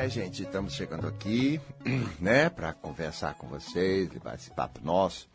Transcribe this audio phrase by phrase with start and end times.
[0.00, 1.60] é, gente, estamos chegando aqui,
[2.18, 5.28] né, para conversar com vocês, levar esse papo nosso,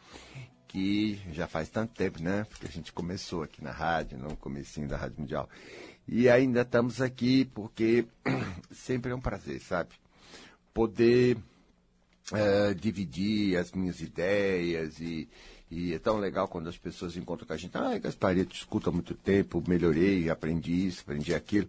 [0.67, 4.87] que já faz tanto tempo, né, porque a gente começou aqui na rádio, no comecinho
[4.87, 5.47] da Rádio Mundial.
[6.07, 8.07] E ainda estamos aqui porque
[8.73, 9.91] sempre é um prazer, sabe?
[10.73, 11.37] Poder
[12.33, 15.29] é, dividir as minhas ideias e,
[15.69, 17.75] e é tão legal quando as pessoas encontram com a gente.
[17.75, 21.67] Ah, Gaspar, eu te escuto há muito tempo, melhorei, aprendi isso, aprendi aquilo.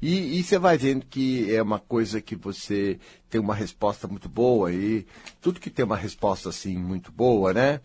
[0.00, 2.98] E, e você vai vendo que é uma coisa que você
[3.28, 5.06] tem uma resposta muito boa e
[5.40, 7.80] tudo que tem uma resposta assim muito boa, né?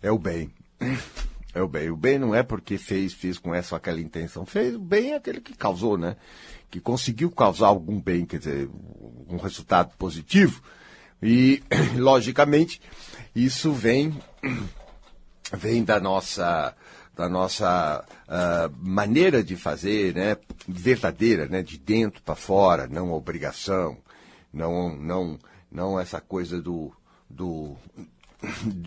[0.00, 0.52] É o bem.
[1.52, 1.90] É o bem.
[1.90, 4.46] O bem não é porque fez, fez com essa ou aquela intenção.
[4.46, 6.16] Fez o bem é aquele que causou, né?
[6.70, 8.70] Que conseguiu causar algum bem, quer dizer,
[9.28, 10.62] um resultado positivo.
[11.20, 11.60] E,
[11.98, 12.80] logicamente,
[13.34, 14.16] isso vem,
[15.52, 16.74] vem da nossa,
[17.16, 20.36] da nossa uh, maneira de fazer, né?
[20.66, 21.62] Verdadeira, né?
[21.62, 23.98] De dentro para fora, não obrigação,
[24.52, 25.38] não, não,
[25.70, 26.92] não essa coisa do,
[27.28, 27.76] do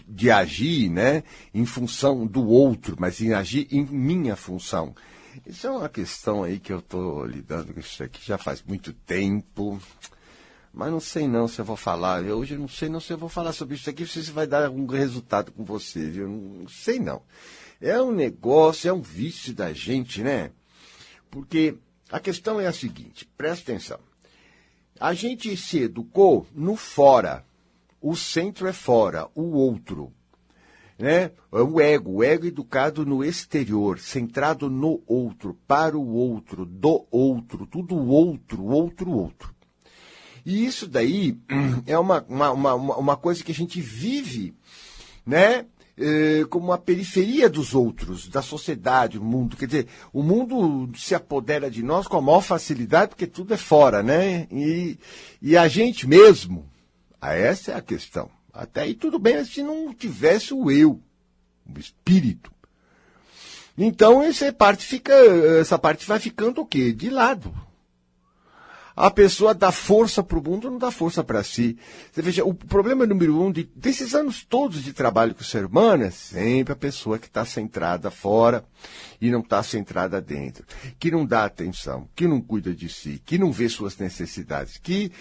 [0.07, 4.95] de agir né, em função do outro, mas em agir em minha função.
[5.45, 8.93] Isso é uma questão aí que eu estou lidando com isso aqui já faz muito
[8.93, 9.81] tempo.
[10.73, 12.25] Mas não sei não se eu vou falar.
[12.25, 14.65] Eu hoje não sei não se eu vou falar sobre isso aqui, se vai dar
[14.65, 16.11] algum resultado com você.
[16.15, 17.21] Eu não sei não.
[17.79, 20.49] É um negócio, é um vício da gente, né?
[21.29, 21.75] Porque
[22.09, 23.99] a questão é a seguinte, presta atenção.
[24.99, 27.45] A gente se educou no fora.
[28.01, 30.11] O centro é fora, o outro.
[30.97, 31.31] Né?
[31.51, 37.05] É o ego, o ego educado no exterior, centrado no outro, para o outro, do
[37.11, 39.53] outro, tudo outro, outro, outro.
[40.45, 41.37] E isso daí
[41.85, 44.53] é uma, uma, uma, uma coisa que a gente vive,
[45.25, 45.65] né?
[45.95, 49.55] Eh, como uma periferia dos outros, da sociedade, do mundo.
[49.55, 53.57] Quer dizer, o mundo se apodera de nós com a maior facilidade, porque tudo é
[53.57, 54.47] fora, né?
[54.51, 54.97] E,
[55.39, 56.67] e a gente mesmo,
[57.21, 58.27] ah, essa é a questão.
[58.51, 60.99] Até aí tudo bem se não tivesse o eu,
[61.63, 62.51] o espírito.
[63.77, 65.13] Então essa parte fica,
[65.59, 66.91] essa parte vai ficando o quê?
[66.91, 67.53] De lado.
[68.95, 71.77] A pessoa dá força para o mundo, não dá força para si.
[72.11, 75.65] Você veja, o problema número um de, desses anos todos de trabalho com o ser
[75.65, 78.63] humano é sempre a pessoa que está centrada fora
[79.19, 80.65] e não está centrada dentro,
[80.99, 85.11] que não dá atenção, que não cuida de si, que não vê suas necessidades, que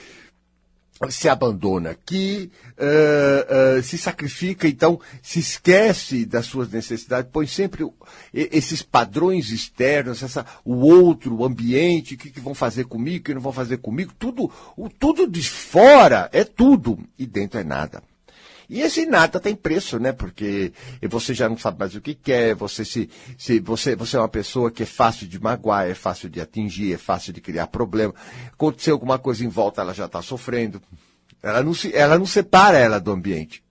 [1.10, 7.86] se abandona, que uh, uh, se sacrifica, então se esquece das suas necessidades, põe sempre
[8.32, 13.24] esses padrões externos, essa, o outro, o ambiente, o que, que vão fazer comigo, o
[13.24, 17.64] que não vão fazer comigo, tudo, o, tudo de fora é tudo e dentro é
[17.64, 18.02] nada.
[18.72, 20.12] E esse nada tem preço, né?
[20.12, 20.72] Porque
[21.02, 24.30] você já não sabe mais o que quer, você se, se você, você é uma
[24.30, 28.14] pessoa que é fácil de magoar, é fácil de atingir, é fácil de criar problema.
[28.50, 30.80] Aconteceu alguma coisa em volta, ela já está sofrendo.
[31.42, 33.62] Ela não, se, ela não separa ela do ambiente.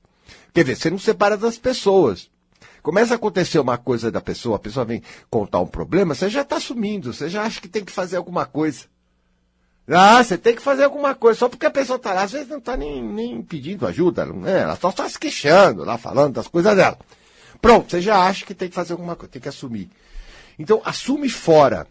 [0.53, 2.29] Quer dizer, você não separa das pessoas.
[2.83, 5.01] Começa a acontecer uma coisa da pessoa, a pessoa vem
[5.31, 8.45] contar um problema, você já está sumindo, você já acha que tem que fazer alguma
[8.45, 8.85] coisa.
[9.87, 12.47] Ah, você tem que fazer alguma coisa, só porque a pessoa está lá, às vezes
[12.47, 14.61] não está nem, nem pedindo ajuda, né?
[14.61, 16.97] ela só está se queixando lá, falando das coisas dela.
[17.61, 19.89] Pronto, você já acha que tem que fazer alguma coisa, tem que assumir.
[20.57, 21.87] Então, assume fora.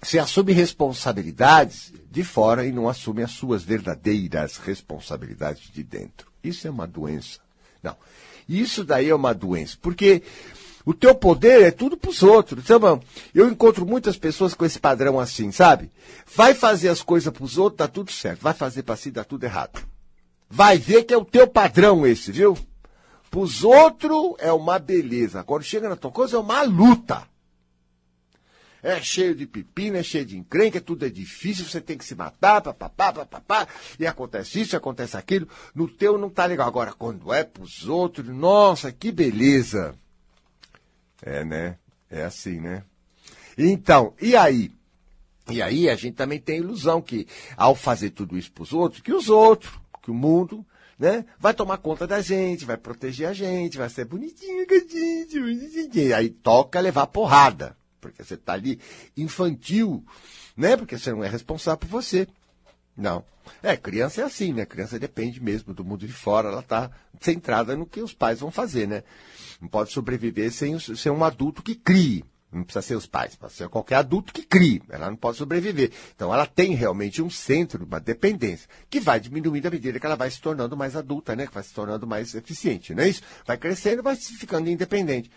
[0.00, 6.28] Você assume responsabilidades de fora e não assume as suas verdadeiras responsabilidades de dentro.
[6.42, 7.40] Isso é uma doença.
[7.82, 7.96] Não.
[8.48, 9.76] Isso daí é uma doença.
[9.82, 10.22] Porque
[10.88, 12.64] o teu poder é tudo para os outros.
[12.64, 12.86] Sabe?
[13.34, 15.90] Eu encontro muitas pessoas com esse padrão assim, sabe?
[16.34, 18.40] Vai fazer as coisas para os outros, tá tudo certo.
[18.40, 19.86] Vai fazer para si, dá tudo errado.
[20.48, 22.56] Vai ver que é o teu padrão esse, viu?
[23.30, 25.44] Para os outros é uma beleza.
[25.44, 27.22] Quando chega na tua coisa é uma luta.
[28.82, 32.14] É cheio de pepino, é cheio de encrenca, tudo é difícil, você tem que se
[32.14, 33.68] matar, papapá, papapá,
[34.00, 35.46] e acontece isso, acontece aquilo.
[35.74, 36.66] No teu não tá legal.
[36.66, 39.94] Agora, quando é pros outros, nossa, que beleza.
[41.22, 41.76] É, né?
[42.10, 42.84] É assim, né?
[43.56, 44.70] Então, e aí?
[45.50, 47.26] E aí a gente também tem a ilusão que,
[47.56, 49.72] ao fazer tudo isso para os outros, que os outros,
[50.02, 50.64] que o mundo,
[50.98, 56.16] né, vai tomar conta da gente, vai proteger a gente, vai ser bonitinho, gatinho, bonitinho.
[56.16, 58.78] Aí toca levar porrada, porque você está ali
[59.16, 60.04] infantil,
[60.56, 60.76] né?
[60.76, 62.26] Porque você não é responsável por você.
[62.98, 63.24] Não.
[63.62, 64.66] É, criança é assim, né?
[64.66, 66.90] Criança depende mesmo do mundo de fora, ela está
[67.20, 69.04] centrada no que os pais vão fazer, né?
[69.60, 72.24] Não pode sobreviver sem ser um adulto que crie.
[72.50, 74.82] Não precisa ser os pais, pode ser qualquer adulto que crie.
[74.88, 75.92] Ela não pode sobreviver.
[76.14, 80.16] Então ela tem realmente um centro, uma dependência, que vai diminuindo à medida que ela
[80.16, 81.46] vai se tornando mais adulta, né?
[81.46, 83.22] Que vai se tornando mais eficiente, não é isso?
[83.46, 85.30] Vai crescendo, vai ficando independente.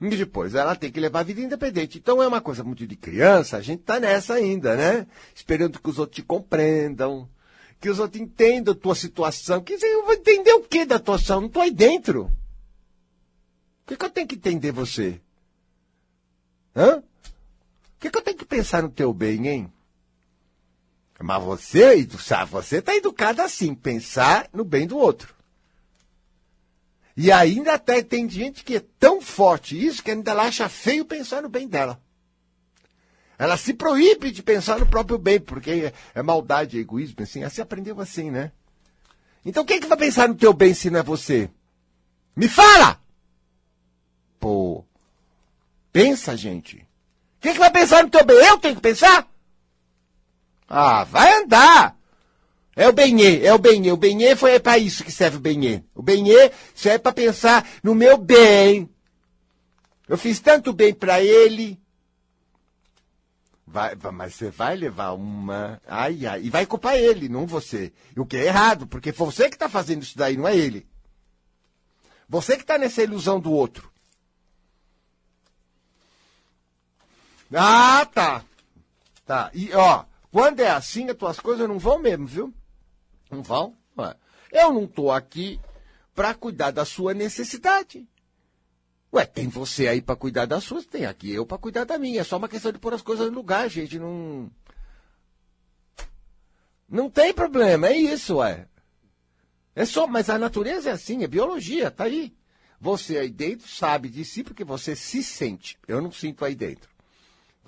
[0.00, 1.98] E depois ela tem que levar a vida independente.
[1.98, 5.06] Então é uma coisa muito de criança, a gente está nessa ainda, né?
[5.34, 7.28] Esperando que os outros te compreendam,
[7.80, 9.60] que os outros entendam a tua situação.
[9.60, 11.42] Que eu vou entender o que da tua situação?
[11.42, 12.30] Não tô aí dentro.
[13.84, 15.20] Por que, que eu tenho que entender você?
[16.76, 17.00] Hã?
[17.00, 19.72] Por que, que eu tenho que pensar no teu bem, hein?
[21.20, 25.34] Mas você, sabe, você tá educado assim, pensar no bem do outro.
[27.20, 31.04] E ainda até tem gente que é tão forte isso que ainda ela acha feio
[31.04, 32.00] pensar no bem dela.
[33.36, 37.40] Ela se proíbe de pensar no próprio bem, porque é maldade, é egoísmo, assim.
[37.40, 38.52] Ela se aprendeu assim, né?
[39.44, 41.50] Então quem é que vai pensar no teu bem se não é você?
[42.36, 43.00] Me fala!
[44.38, 44.84] Pô,
[45.92, 46.86] pensa, gente.
[47.40, 48.36] Quem é que vai pensar no teu bem?
[48.36, 49.28] Eu tenho que pensar?
[50.68, 51.97] Ah, vai andar!
[52.78, 53.90] É o Benê, é o Benê.
[53.90, 55.82] O Benê foi para isso que serve o Benê.
[55.96, 58.88] O Benê serve para pensar no meu bem.
[60.06, 61.76] Eu fiz tanto bem para ele.
[63.66, 65.82] Vai, mas você vai levar uma.
[65.88, 66.44] Ai, ai.
[66.44, 67.92] E vai culpar ele, não você.
[68.16, 70.86] O que é errado, porque foi você que está fazendo isso daí, não é ele.
[72.28, 73.92] Você que está nessa ilusão do outro.
[77.52, 78.44] Ah, tá.
[79.26, 79.50] Tá.
[79.52, 82.54] E, ó, quando é assim, as tuas coisas não vão mesmo, viu?
[83.30, 83.76] Não vão?
[84.50, 85.60] Eu não estou aqui
[86.14, 88.08] para cuidar da sua necessidade.
[89.12, 92.20] Ué, tem você aí para cuidar das suas, tem aqui eu para cuidar da minha.
[92.20, 93.98] É só uma questão de pôr as coisas no lugar, gente.
[93.98, 94.50] Não.
[96.88, 98.66] Não tem problema, é isso, ué.
[99.74, 102.34] É só, mas a natureza é assim, é biologia, tá aí.
[102.80, 105.78] Você aí dentro sabe de si porque você se sente.
[105.86, 106.90] Eu não sinto aí dentro.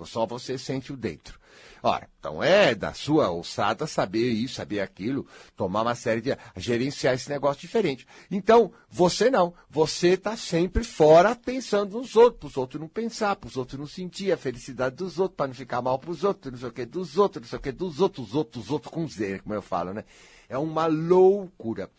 [0.03, 1.39] Só você sente o dentro.
[1.83, 5.25] Ora, então é da sua alçada saber isso, saber aquilo,
[5.55, 6.37] tomar uma série de.
[6.55, 8.05] gerenciar esse negócio diferente.
[8.29, 9.53] Então, você não.
[9.67, 13.79] Você está sempre fora pensando nos outros, para os outros não pensar, para os outros
[13.79, 16.69] não sentir a felicidade dos outros, para não ficar mal para os outros, não sei
[16.69, 19.07] o que dos outros, não sei o que dos outros, os outros, os outros com
[19.07, 20.05] Z, como eu falo, né?
[20.47, 21.89] É uma loucura.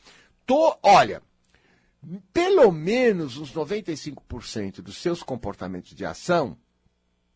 [0.47, 1.23] Tô, olha,
[2.33, 6.57] pelo menos uns 95% dos seus comportamentos de ação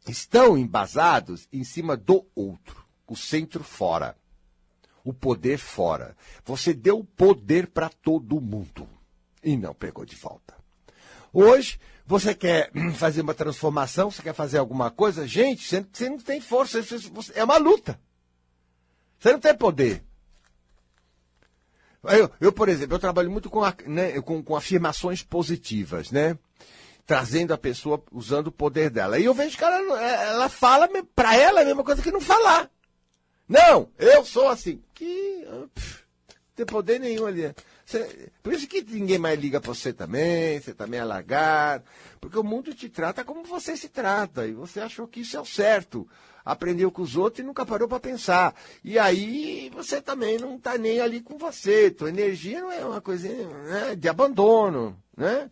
[0.08, 4.16] estão embasados em cima do outro, o centro fora,
[5.04, 6.16] o poder fora.
[6.44, 8.88] Você deu poder para todo mundo
[9.42, 10.54] e não pegou de volta.
[11.32, 16.40] Hoje, você quer fazer uma transformação, você quer fazer alguma coisa, gente, você, não tem
[16.40, 16.80] força,
[17.34, 18.00] é uma luta.
[19.18, 20.04] Você não tem poder.
[22.04, 26.38] Eu, eu, por exemplo, eu trabalho muito com, né, com, com afirmações positivas, né?
[27.06, 29.18] Trazendo a pessoa usando o poder dela.
[29.18, 32.20] E eu vejo que ela, ela fala, para ela é a mesma coisa que não
[32.20, 32.68] falar.
[33.48, 34.82] Não, eu sou assim.
[34.92, 35.46] Que.
[35.72, 37.54] Pff, não tem poder nenhum ali.
[37.84, 41.84] Você, por isso que ninguém mais liga para você também, você também é largado.
[42.20, 44.44] Porque o mundo te trata como você se trata.
[44.44, 46.08] E você achou que isso é o certo.
[46.44, 48.52] Aprendeu com os outros e nunca parou para pensar.
[48.82, 51.88] E aí você também não está nem ali com você.
[51.88, 55.48] Tua energia não é uma coisinha né, de abandono, né?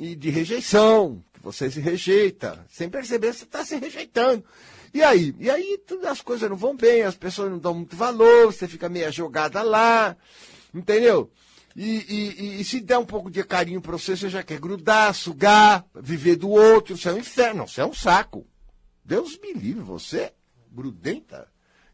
[0.00, 2.64] E de rejeição, que você se rejeita.
[2.70, 4.44] Sem perceber, você está se rejeitando.
[4.92, 5.34] E aí?
[5.38, 8.88] E aí as coisas não vão bem, as pessoas não dão muito valor, você fica
[8.88, 10.16] meio jogada lá,
[10.74, 11.30] entendeu?
[11.76, 15.14] E, e, e, se der um pouco de carinho para você, você já quer grudar,
[15.14, 18.44] sugar, viver do outro, isso é um inferno, isso é um saco.
[19.04, 20.32] Deus me livre, você,
[20.72, 21.46] grudenta,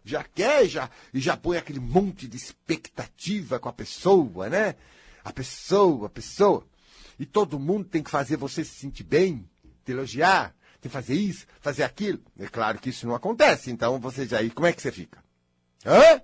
[0.02, 4.74] já quer, já, e já põe aquele monte de expectativa com a pessoa, né?
[5.22, 6.66] A pessoa, a pessoa.
[7.18, 9.48] E todo mundo tem que fazer você se sentir bem,
[9.84, 12.20] te elogiar, que fazer isso, fazer aquilo.
[12.38, 14.42] É claro que isso não acontece, então você já.
[14.42, 15.22] E como é que você fica?
[15.84, 16.20] Hã?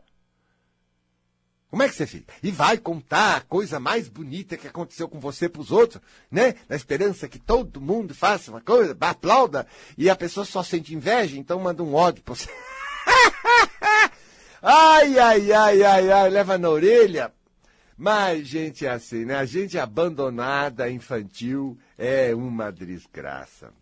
[1.71, 2.35] Como é que você fica?
[2.43, 6.57] E vai contar a coisa mais bonita que aconteceu com você para os outros, né?
[6.69, 9.67] Na esperança que todo mundo faça uma coisa, aplauda,
[9.97, 12.51] e a pessoa só sente inveja, então manda um ódio para você.
[14.61, 17.33] ai, ai, ai, ai, ai, leva na orelha.
[18.01, 19.35] Mas gente é assim, né?
[19.37, 23.75] A gente abandonada, infantil, é uma desgraça.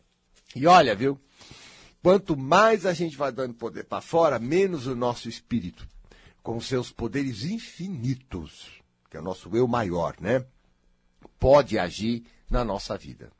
[0.56, 1.20] E olha, viu?
[2.02, 5.86] Quanto mais a gente vai dando poder para fora, menos o nosso espírito,
[6.42, 10.44] com seus poderes infinitos, que é o nosso eu maior, né?
[11.38, 13.30] Pode agir na nossa vida.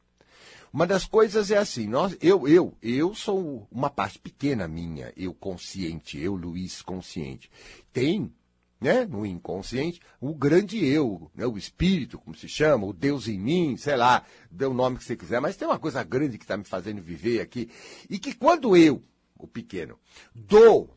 [0.73, 5.35] Uma das coisas é assim, nós, eu, eu, eu sou uma parte pequena minha, eu
[5.35, 7.51] consciente, eu, Luiz, consciente.
[7.93, 8.33] Tem
[8.81, 13.39] né, no inconsciente, o grande eu, né, o espírito, como se chama, o Deus em
[13.39, 16.45] mim, sei lá, dê o nome que você quiser, mas tem uma coisa grande que
[16.45, 17.71] está me fazendo viver aqui,
[18.09, 19.03] e que quando eu,
[19.37, 19.99] o pequeno,
[20.35, 20.97] dou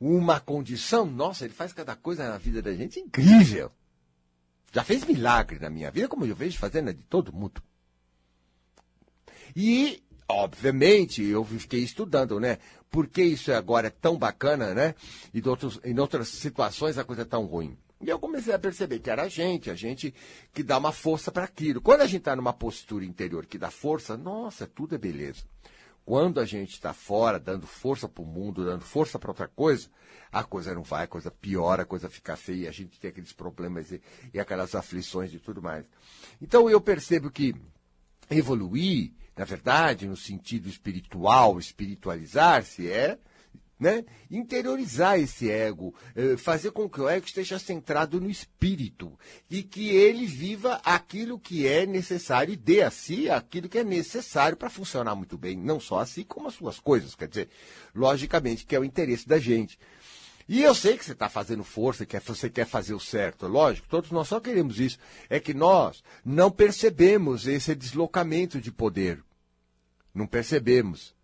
[0.00, 3.70] uma condição, nossa, ele faz cada coisa na vida da gente incrível.
[4.72, 7.62] Já fez milagre na minha vida, como eu vejo fazendo de todo mundo.
[9.54, 12.58] E obviamente, eu fiquei estudando, né?
[12.90, 14.94] Por que isso agora é tão bacana, né?
[15.32, 17.76] E outros, em outras situações a coisa é tão ruim.
[18.00, 20.14] E eu comecei a perceber que era a gente, a gente
[20.54, 21.82] que dá uma força para aquilo.
[21.82, 25.44] Quando a gente está numa postura interior que dá força, nossa, tudo é beleza.
[26.04, 29.88] Quando a gente está fora, dando força para o mundo, dando força para outra coisa,
[30.32, 33.34] a coisa não vai, a coisa piora, a coisa fica feia, a gente tem aqueles
[33.34, 34.00] problemas e,
[34.32, 35.84] e aquelas aflições e tudo mais.
[36.40, 37.54] Então eu percebo que
[38.30, 43.16] evoluir, na verdade, no sentido espiritual, espiritualizar-se, é
[43.78, 44.04] né?
[44.30, 49.18] interiorizar esse ego, eh, fazer com que o ego esteja centrado no espírito
[49.48, 53.82] e que ele viva aquilo que é necessário e dê a si aquilo que é
[53.82, 57.48] necessário para funcionar muito bem, não só a si, como as suas coisas, quer dizer,
[57.94, 59.78] logicamente, que é o interesse da gente.
[60.52, 63.86] E eu sei que você está fazendo força, que você quer fazer o certo, lógico,
[63.88, 64.98] todos nós só queremos isso.
[65.28, 69.22] É que nós não percebemos esse deslocamento de poder.
[70.14, 71.14] Não percebemos.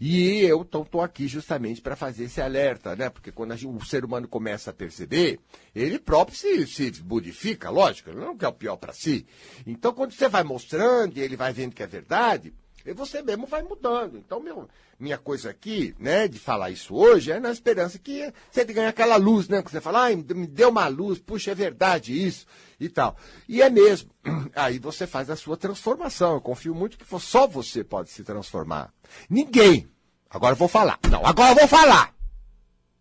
[0.00, 3.08] E eu estou aqui justamente para fazer esse alerta, né?
[3.08, 5.38] Porque quando gente, o ser humano começa a perceber,
[5.74, 9.26] ele próprio se, se modifica, lógico, ele não quer o pior para si.
[9.66, 12.52] Então, quando você vai mostrando e ele vai vendo que é verdade,
[12.94, 14.16] você mesmo vai mudando.
[14.16, 18.64] Então, meu, minha coisa aqui, né, de falar isso hoje, é na esperança que você
[18.64, 19.62] ganhe aquela luz, né?
[19.62, 22.46] Que você fala, ah, me deu uma luz, puxa, é verdade isso
[22.78, 23.16] e tal.
[23.48, 24.10] E é mesmo.
[24.54, 26.34] Aí você faz a sua transformação.
[26.34, 28.92] Eu confio muito que só você pode se transformar.
[29.28, 29.88] Ninguém.
[30.30, 30.98] Agora eu vou falar.
[31.10, 32.14] Não, agora eu vou falar.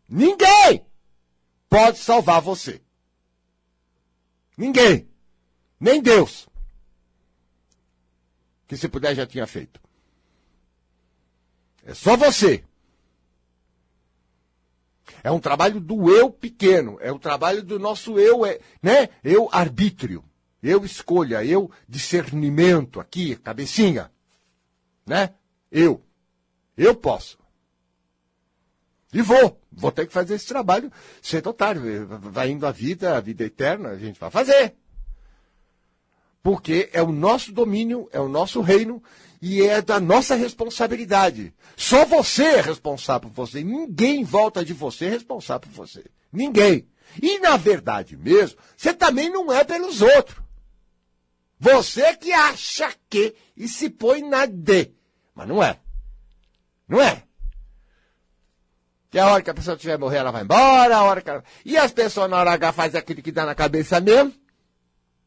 [0.07, 0.85] Ninguém
[1.69, 2.81] pode salvar você.
[4.57, 5.07] Ninguém.
[5.79, 6.47] Nem Deus.
[8.67, 9.79] Que se puder já tinha feito.
[11.83, 12.63] É só você.
[15.23, 19.09] É um trabalho do eu pequeno, é o um trabalho do nosso eu, é, né?
[19.23, 20.23] Eu arbítrio,
[20.61, 24.11] eu escolha, eu discernimento aqui, cabecinha,
[25.05, 25.33] né?
[25.71, 26.03] Eu,
[26.75, 27.37] eu posso.
[29.13, 30.91] E vou, vou ter que fazer esse trabalho
[31.21, 32.07] sem otário.
[32.07, 34.75] Vai indo a vida, a vida eterna, a gente vai fazer.
[36.45, 39.01] Porque é o nosso domínio, é o nosso reino,
[39.41, 41.51] e é da nossa responsabilidade.
[41.75, 43.63] Só você é responsável por você.
[43.63, 46.05] Ninguém volta de você responsável por você.
[46.31, 46.87] Ninguém.
[47.19, 50.37] E na verdade mesmo, você também não é pelos outros.
[51.59, 54.91] Você que acha que e se põe na D.
[55.33, 55.79] Mas não é.
[56.87, 57.23] Não é.
[59.09, 61.43] Que a hora que a pessoa tiver morrer, ela vai embora, a hora que ela...
[61.65, 64.31] E as pessoas na hora H fazem aquilo que dá na cabeça mesmo?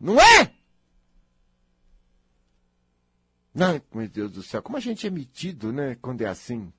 [0.01, 0.58] Não é?
[3.61, 6.73] Ai, meu Deus do céu, como a gente é metido, né, quando é assim.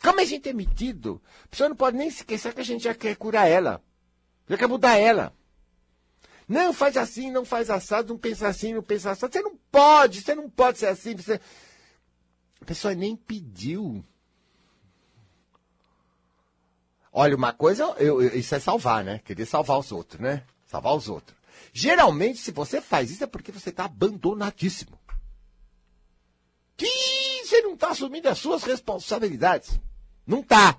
[0.00, 1.20] Como a gente é metido.
[1.44, 3.82] A pessoa não pode nem esquecer que a gente já quer curar ela.
[4.48, 5.34] Já quer mudar ela.
[6.48, 9.32] Não, faz assim, não faz assado, não pensa assim, não pensa assado.
[9.32, 11.14] Você não pode, você não pode ser assim.
[11.14, 11.40] Você...
[12.60, 14.04] A pessoa nem pediu.
[17.12, 19.20] Olha, uma coisa, eu, eu, isso é salvar, né?
[19.24, 20.44] Querer salvar os outros, né?
[20.66, 21.36] Salvar os outros.
[21.72, 24.98] Geralmente, se você faz isso, é porque você está abandonadíssimo.
[26.80, 29.78] Que você não está assumindo as suas responsabilidades.
[30.26, 30.78] Não está.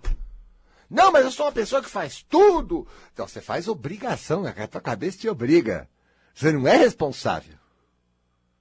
[0.90, 2.88] Não, mas eu sou uma pessoa que faz tudo.
[3.14, 5.88] Então você faz obrigação, a tua cabeça te obriga.
[6.34, 7.56] Você não é responsável.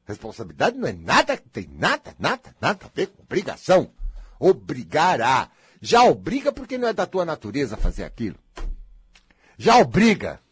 [0.05, 3.91] Responsabilidade não é nada, tem nada, nada, nada a ver com obrigação.
[4.39, 5.51] Obrigará.
[5.81, 8.37] Já obriga porque não é da tua natureza fazer aquilo.
[9.57, 10.43] Já obriga.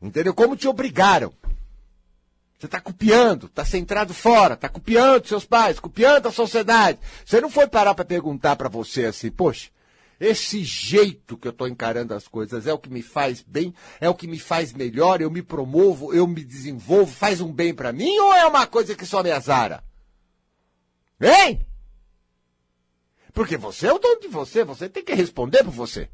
[0.00, 0.32] Entendeu?
[0.32, 1.34] Como te obrigaram.
[2.58, 6.98] Você está copiando, está centrado fora, está copiando seus pais, copiando a sociedade.
[7.24, 9.70] Você não foi parar para perguntar para você assim, poxa,
[10.18, 14.08] esse jeito que eu estou encarando as coisas é o que me faz bem, é
[14.08, 17.92] o que me faz melhor, eu me promovo, eu me desenvolvo, faz um bem para
[17.92, 19.84] mim ou é uma coisa que só me azara?
[21.20, 21.64] Hein?
[23.32, 26.10] Porque você é o dono de você, você tem que responder por você.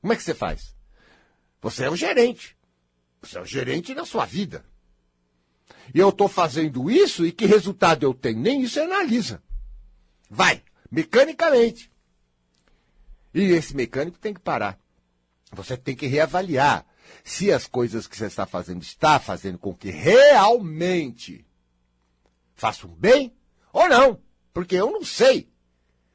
[0.00, 0.76] Como é que você faz?
[1.60, 2.56] Você é o gerente.
[3.20, 4.64] Você é o gerente da sua vida.
[5.94, 8.40] E eu estou fazendo isso e que resultado eu tenho?
[8.40, 9.42] Nem isso analisa.
[10.28, 11.90] Vai, mecanicamente.
[13.34, 14.78] E esse mecânico tem que parar.
[15.52, 16.86] Você tem que reavaliar
[17.22, 21.46] se as coisas que você está fazendo está fazendo com que realmente
[22.54, 23.34] façam bem
[23.72, 24.20] ou não.
[24.52, 25.48] Porque eu não sei.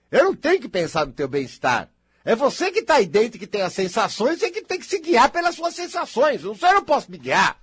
[0.10, 1.90] Eu não tenho que pensar no teu bem-estar.
[2.26, 5.00] É você que está aí dentro, que tem as sensações e que tem que se
[5.00, 6.44] guiar pelas suas sensações.
[6.44, 7.61] Eu não posso me guiar.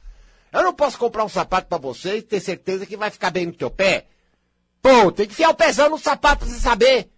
[0.52, 3.46] Eu não posso comprar um sapato para você e ter certeza que vai ficar bem
[3.46, 4.06] no teu pé.
[4.80, 7.10] Pô, tem que enfiar o pezão no sapato pra você saber.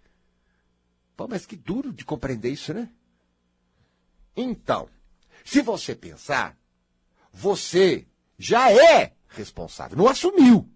[1.15, 2.89] Pô, mas que duro de compreender isso, né?
[4.35, 4.89] Então,
[5.43, 6.57] se você pensar,
[7.31, 8.05] você
[8.37, 9.97] já é responsável.
[9.97, 10.69] Não assumiu,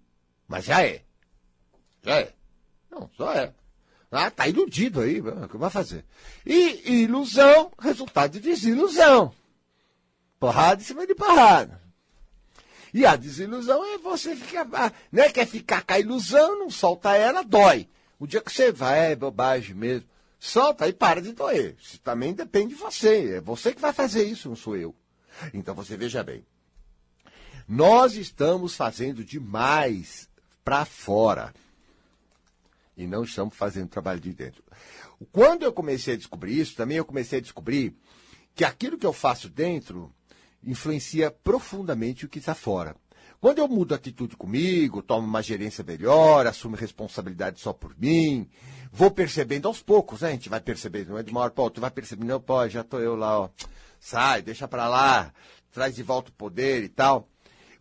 [0.47, 1.03] mas já é.
[2.03, 2.33] Já é.
[2.89, 3.53] Não, só é.
[4.11, 6.05] Ah, tá iludido aí, o que vai fazer?
[6.45, 9.33] E ilusão, resultado de desilusão.
[10.39, 11.81] Porrada em cima de porrada.
[12.95, 15.29] E a desilusão é você ficar, né?
[15.29, 17.89] Quer ficar com a ilusão, não solta ela, dói.
[18.17, 20.07] O dia que você vai, é bobagem mesmo.
[20.39, 21.75] Solta e para de doer.
[21.77, 23.35] Isso também depende de você.
[23.35, 24.95] É você que vai fazer isso, não sou eu.
[25.53, 26.45] Então você veja bem.
[27.67, 30.29] Nós estamos fazendo demais
[30.63, 31.53] para fora.
[32.95, 34.63] E não estamos fazendo trabalho de dentro.
[35.33, 37.93] Quando eu comecei a descobrir isso, também eu comecei a descobrir
[38.55, 40.14] que aquilo que eu faço dentro
[40.65, 42.95] influencia profundamente o que está fora.
[43.39, 48.49] Quando eu mudo a atitude comigo, tomo uma gerência melhor, assumo responsabilidade só por mim,
[48.91, 50.29] vou percebendo aos poucos, né?
[50.29, 52.67] A gente vai percebendo, não é de uma hora para outra, vai percebendo, não, pô,
[52.67, 53.49] já tô eu lá, ó.
[53.99, 55.31] Sai, deixa para lá,
[55.71, 57.29] traz de volta o poder e tal.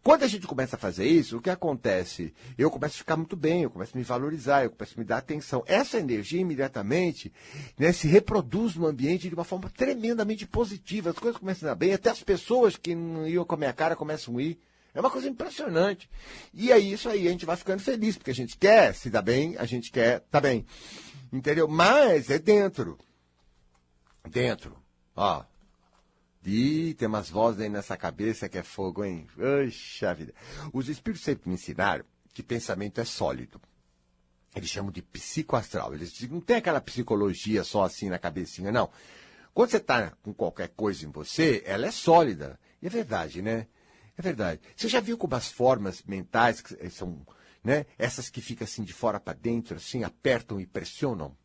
[0.05, 2.35] Quando a gente começa a fazer isso, o que acontece?
[2.59, 5.05] Eu começo a ficar muito bem, eu começo a me valorizar, eu começo a me
[5.07, 5.65] dar atenção.
[5.67, 7.33] Essa energia imediatamente
[7.79, 11.09] né, se reproduz no ambiente de uma forma tremendamente positiva.
[11.09, 13.73] As coisas começam a dar bem, até as pessoas que não iam com a minha
[13.73, 14.61] cara começam a ir.
[14.93, 16.07] É uma coisa impressionante.
[16.53, 19.23] E é isso aí, a gente vai ficando feliz, porque a gente quer se dar
[19.23, 20.67] bem, a gente quer tá bem.
[21.33, 21.67] Entendeu?
[21.67, 22.99] Mas é dentro.
[24.29, 24.77] Dentro.
[25.17, 25.43] Ó,
[26.47, 29.27] Ih, tem umas vozes aí nessa cabeça que é fogo, hein?
[29.39, 30.35] Oxa vida.
[30.73, 33.61] Os espíritos sempre me ensinaram que pensamento é sólido.
[34.55, 35.95] Eles chamam de psicoastral.
[35.95, 38.91] Eles dizem, não tem aquela psicologia só assim na cabecinha, não.
[39.55, 42.59] Quando você está com qualquer coisa em você, ela é sólida.
[42.83, 43.67] E é verdade, né?
[44.17, 44.61] É verdade.
[44.77, 47.27] Você já viu como as formas mentais que são,
[47.63, 47.87] né?
[47.99, 51.37] Essas que ficam assim de fora para dentro, assim, apertam e pressionam?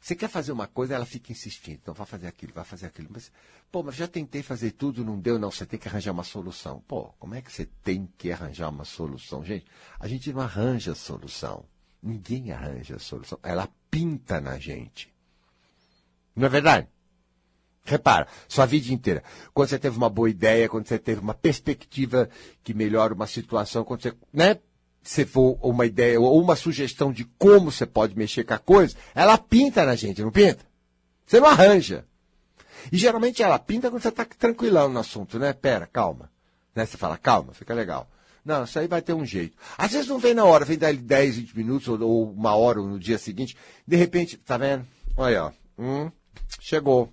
[0.00, 1.78] Você quer fazer uma coisa, ela fica insistindo.
[1.82, 3.08] Então, vai fazer aquilo, vai fazer aquilo.
[3.10, 3.30] Mas,
[3.70, 5.50] pô, mas já tentei fazer tudo, não deu, não.
[5.50, 6.82] Você tem que arranjar uma solução.
[6.86, 9.44] Pô, como é que você tem que arranjar uma solução?
[9.44, 9.66] Gente,
[9.98, 11.64] a gente não arranja solução.
[12.02, 13.38] Ninguém arranja solução.
[13.42, 15.12] Ela pinta na gente.
[16.34, 16.88] Não é verdade?
[17.86, 19.22] Repara, sua vida inteira.
[19.54, 22.28] Quando você teve uma boa ideia, quando você teve uma perspectiva
[22.64, 24.58] que melhora uma situação, quando você, né,
[25.06, 28.96] você for uma ideia ou uma sugestão de como você pode mexer com a coisa,
[29.14, 30.64] ela pinta na gente, não pinta?
[31.24, 32.04] Você não arranja.
[32.90, 35.52] E geralmente ela pinta quando você está tranquilão no assunto, né?
[35.52, 36.30] Pera, calma.
[36.74, 36.84] Né?
[36.84, 38.10] Você fala, calma, fica legal.
[38.44, 39.56] Não, isso aí vai ter um jeito.
[39.78, 42.80] Às vezes não vem na hora, vem dali 10, 20 minutos ou, ou uma hora
[42.80, 43.56] ou no dia seguinte.
[43.86, 44.86] De repente, tá vendo?
[45.16, 45.52] Olha, ó.
[45.78, 46.10] Hum,
[46.60, 47.12] chegou.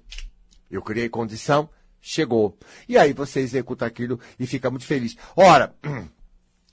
[0.69, 1.69] Eu criei condição,
[2.01, 2.57] chegou.
[2.89, 5.15] E aí você executa aquilo e fica muito feliz.
[5.35, 5.75] Ora,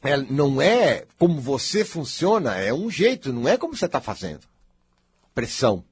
[0.03, 4.41] é, não é como você funciona, é um jeito, não é como você está fazendo.
[5.35, 5.85] Pressão.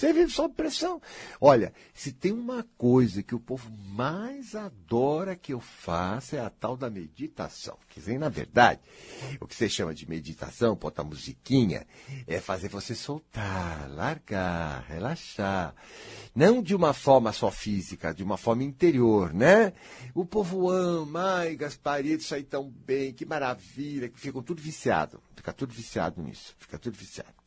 [0.00, 0.98] Você vive sob pressão.
[1.38, 6.48] Olha, se tem uma coisa que o povo mais adora que eu faça é a
[6.48, 7.76] tal da meditação.
[7.86, 8.80] Quer dizer, na verdade,
[9.38, 11.86] o que você chama de meditação, botar musiquinha,
[12.26, 15.74] é fazer você soltar, largar, relaxar.
[16.34, 19.74] Não de uma forma só física, de uma forma interior, né?
[20.14, 25.20] O povo ama, ai, Gasparito, isso aí tão bem, que maravilha, que ficam tudo viciado.
[25.36, 27.39] Fica tudo viciado nisso, fica tudo viciado.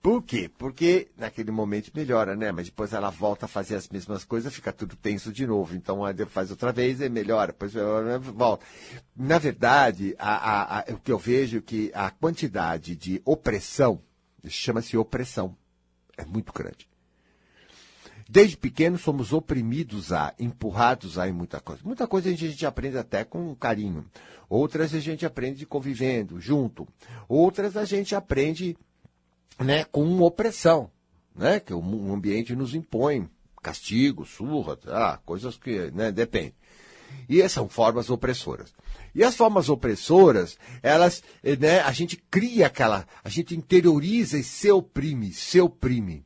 [0.00, 0.48] Por quê?
[0.56, 2.52] Porque naquele momento melhora, né?
[2.52, 5.74] Mas depois ela volta a fazer as mesmas coisas, fica tudo tenso de novo.
[5.74, 7.72] Então faz outra vez e melhora, depois
[8.20, 8.64] volta.
[9.16, 14.00] Na verdade, a, a, a, o que eu vejo é que a quantidade de opressão,
[14.46, 15.56] chama-se opressão,
[16.16, 16.88] é muito grande.
[18.30, 21.80] Desde pequeno somos oprimidos a, empurrados a em muita coisa.
[21.82, 24.04] Muita coisa a gente, a gente aprende até com carinho.
[24.50, 26.86] Outras a gente aprende convivendo, junto.
[27.26, 28.76] Outras a gente aprende
[29.58, 30.90] né, com opressão,
[31.34, 33.28] né, que o ambiente nos impõe,
[33.62, 36.54] castigo, surra, ah, coisas que, né, depende.
[37.28, 38.72] E essas são formas opressoras.
[39.14, 41.22] E as formas opressoras, elas,
[41.58, 46.24] né, a gente cria aquela, a gente interioriza e se oprime, se oprime.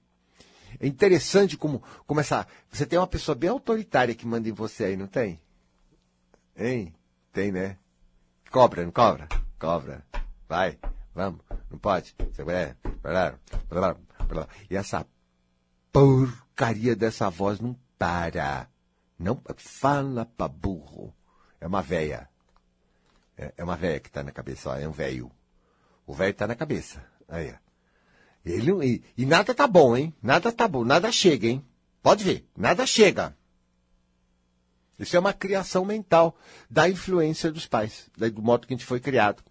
[0.81, 4.85] É interessante como, como essa, você tem uma pessoa bem autoritária que manda em você
[4.85, 5.41] aí, não tem?
[6.57, 6.93] Hein?
[7.33, 7.79] Tem, né?
[8.51, 9.29] Cobra, não cobra?
[9.59, 10.05] Cobra.
[10.49, 10.79] Vai.
[11.15, 12.15] Vamos, não pode.
[14.71, 15.07] E essa
[15.93, 18.69] porcaria dessa voz não para.
[19.19, 21.15] Não fala pra burro.
[21.61, 22.29] É uma véia.
[23.37, 25.31] É, é uma véia que tá na cabeça, ó, é um velho.
[26.07, 27.05] O velho tá na cabeça.
[27.29, 27.55] Aí,
[28.45, 30.15] Ele, e, e nada tá bom, hein?
[30.23, 31.65] Nada tá bom, nada chega, hein?
[32.03, 33.37] Pode ver, nada chega.
[34.99, 36.37] Isso é uma criação mental
[36.69, 39.43] da influência dos pais, do modo que a gente foi criado.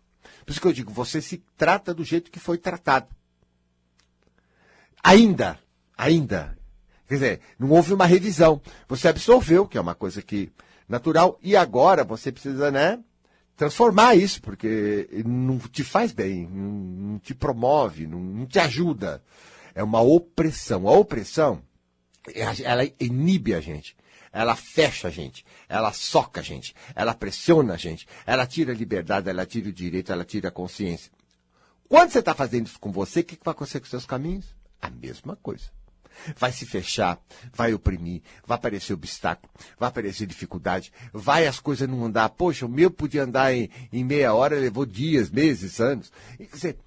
[0.45, 3.07] Por isso que eu digo, você se trata do jeito que foi tratado.
[5.03, 5.59] Ainda,
[5.97, 6.57] ainda.
[7.07, 8.61] Quer dizer, não houve uma revisão.
[8.87, 10.51] Você absorveu, que é uma coisa que
[10.87, 12.99] natural, e agora você precisa, né,
[13.55, 19.23] transformar isso, porque não te faz bem, não, te promove, não, te ajuda.
[19.75, 20.87] É uma opressão.
[20.87, 21.61] A opressão,
[22.63, 23.95] ela inibe a gente.
[24.31, 28.75] Ela fecha a gente, ela soca a gente, ela pressiona a gente, ela tira a
[28.75, 31.11] liberdade, ela tira o direito, ela tira a consciência.
[31.87, 34.05] Quando você está fazendo isso com você, o que, que vai acontecer com os seus
[34.05, 34.45] caminhos?
[34.81, 35.65] A mesma coisa.
[36.37, 37.19] Vai se fechar,
[37.53, 42.29] vai oprimir, vai aparecer obstáculo, vai aparecer dificuldade, vai as coisas não andar.
[42.29, 46.11] Poxa, o meu podia andar em, em meia hora, levou dias, meses, anos.
[46.39, 46.77] E, quer dizer,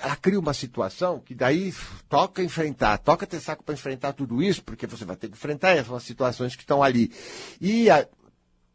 [0.00, 1.74] ela cria uma situação que daí
[2.08, 5.70] toca enfrentar, toca ter saco para enfrentar tudo isso, porque você vai ter que enfrentar
[5.70, 7.12] essas situações que estão ali.
[7.60, 8.06] E a,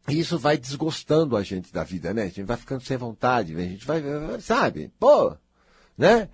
[0.08, 2.22] isso vai desgostando a gente da vida, né?
[2.22, 4.02] A gente vai ficando sem vontade, a gente vai,
[4.40, 4.92] sabe?
[4.98, 5.36] Pô,
[5.96, 6.28] né?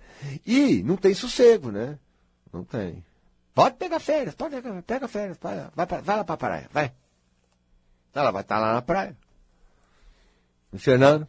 [0.45, 1.97] E não tem sossego, né?
[2.53, 3.03] Não tem.
[3.53, 6.93] Pode pegar férias, pode pegar, pega férias, vai, vai, vai lá pra praia, vai.
[8.13, 9.17] Ela vai estar tá lá na praia.
[10.77, 11.27] Fernando.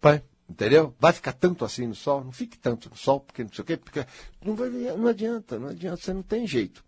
[0.00, 0.94] Vai, entendeu?
[0.98, 2.24] Vai ficar tanto assim no sol?
[2.24, 4.06] Não fique tanto no sol, porque não sei o quê, porque
[4.44, 6.84] não, vai, não adianta, não adianta, você não tem jeito.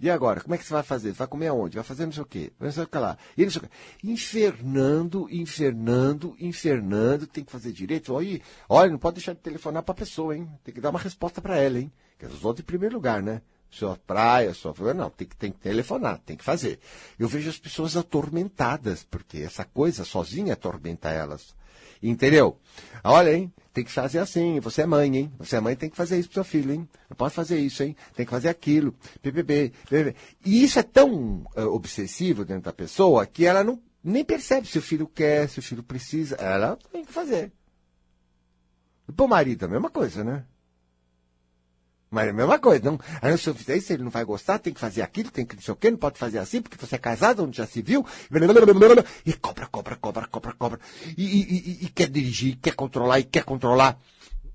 [0.00, 1.12] E agora, como é que você vai fazer?
[1.12, 1.76] Vai comer aonde?
[1.76, 2.52] Vai fazer não sei o quê?
[2.58, 3.16] Vai que lá.
[3.36, 3.70] E não sei o quê.
[4.02, 8.12] Infernando, infernando, infernando, tem que fazer direito.
[8.12, 10.46] Olha, olha, não pode deixar de telefonar para a pessoa, hein?
[10.64, 11.92] Tem que dar uma resposta para ela, hein?
[12.18, 13.40] Que os outros em primeiro lugar, né?
[13.70, 14.74] Sua praia, sua.
[14.92, 16.80] Não, tem que, tem que telefonar, tem que fazer.
[17.18, 21.54] Eu vejo as pessoas atormentadas, porque essa coisa sozinha atormenta elas.
[22.02, 22.58] Entendeu?
[23.02, 23.52] Olha, hein?
[23.72, 24.60] Tem que fazer assim.
[24.60, 25.32] Você é mãe, hein?
[25.38, 26.88] Você é mãe, tem que fazer isso pro seu filho, hein?
[27.10, 27.96] Não pode fazer isso, hein?
[28.14, 28.94] Tem que fazer aquilo.
[29.20, 29.72] PPB.
[30.44, 34.78] E isso é tão uh, obsessivo dentro da pessoa que ela não nem percebe se
[34.78, 36.36] o filho quer, se o filho precisa.
[36.36, 37.52] Ela tem que fazer.
[39.08, 40.44] E pro marido, a mesma coisa, né?
[42.14, 42.84] Mas é a mesma coisa.
[42.84, 45.44] Não, aí se eu fizer isso, ele não vai gostar, tem que fazer aquilo, tem
[45.44, 47.66] que não sei o quê, não pode fazer assim, porque você é casado, onde já
[47.66, 48.06] se viu.
[49.26, 50.80] E cobra, cobra, cobra, cobra, cobra.
[51.18, 53.98] E, e, e, e quer dirigir, quer controlar, e quer controlar.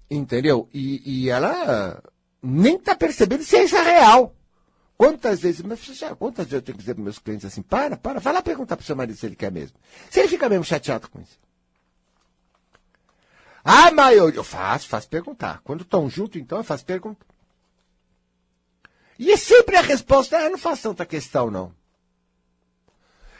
[0.09, 0.69] Entendeu?
[0.73, 2.01] E, e ela
[2.41, 4.33] nem está percebendo se isso é real.
[4.97, 7.97] Quantas vezes, mas já, quantas vezes eu tenho que dizer para meus clientes assim, para,
[7.97, 9.77] para, vai lá perguntar para o seu marido se ele quer mesmo.
[10.09, 11.37] Se ele fica mesmo chateado com isso.
[13.93, 15.61] Mas eu, eu faço, faço perguntar.
[15.63, 17.25] Quando estão juntos, então, eu faço perguntar.
[19.19, 21.73] E é sempre a resposta, ah, não faço tanta questão, não.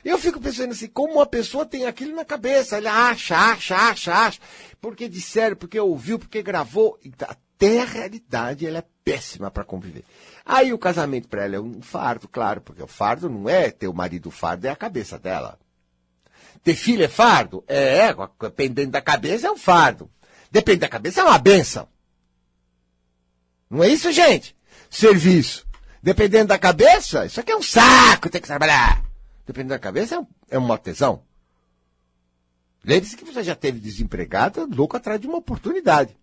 [0.03, 4.13] Eu fico pensando assim, como uma pessoa tem aquilo na cabeça, ele acha, acha, acha,
[4.13, 4.39] acha,
[4.81, 6.99] porque disseram, porque ouviu, porque gravou.
[7.21, 10.03] Até a realidade ela é péssima para conviver.
[10.45, 13.87] Aí o casamento para ela é um fardo, claro, porque o fardo não é ter
[13.87, 15.57] o marido, fardo é a cabeça dela.
[16.61, 17.63] Ter filho é fardo?
[17.67, 20.09] É, é dependendo da cabeça é um fardo.
[20.51, 21.87] Depende da cabeça é uma benção.
[23.69, 24.55] Não é isso, gente?
[24.89, 25.68] Serviço.
[26.01, 29.03] Dependendo da cabeça, isso aqui é um saco, tem que trabalhar.
[29.45, 30.15] Dependendo da cabeça,
[30.49, 31.23] é um, é artesão.
[32.83, 36.17] Lembre-se que você já teve desempregado, louco atrás de uma oportunidade.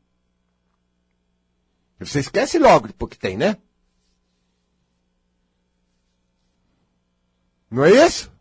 [1.99, 3.57] Você esquece logo depois que tem, né?
[7.71, 8.33] Não é isso?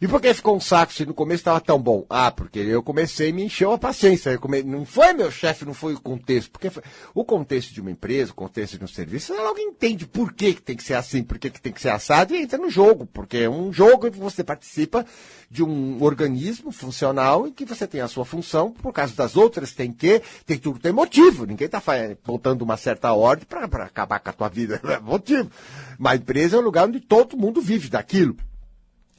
[0.00, 2.06] E por que ficou um saco se no começo estava tão bom?
[2.08, 4.38] Ah, porque eu comecei e me encheu a paciência.
[4.38, 4.62] Come...
[4.62, 6.50] Não foi meu chefe, não foi o contexto.
[6.50, 6.82] Porque foi...
[7.14, 10.62] o contexto de uma empresa, o contexto de um serviço, logo entende por que, que
[10.62, 13.04] tem que ser assim, por que, que tem que ser assado e entra no jogo.
[13.12, 15.04] Porque é um jogo e você participa
[15.50, 19.72] de um organismo funcional em que você tem a sua função, por causa das outras
[19.72, 21.44] tem que, tem tudo tem motivo.
[21.44, 21.82] Ninguém está
[22.24, 24.80] botando uma certa ordem para acabar com a tua vida.
[24.90, 25.50] É motivo.
[25.98, 28.34] Mas a empresa é um lugar onde todo mundo vive daquilo.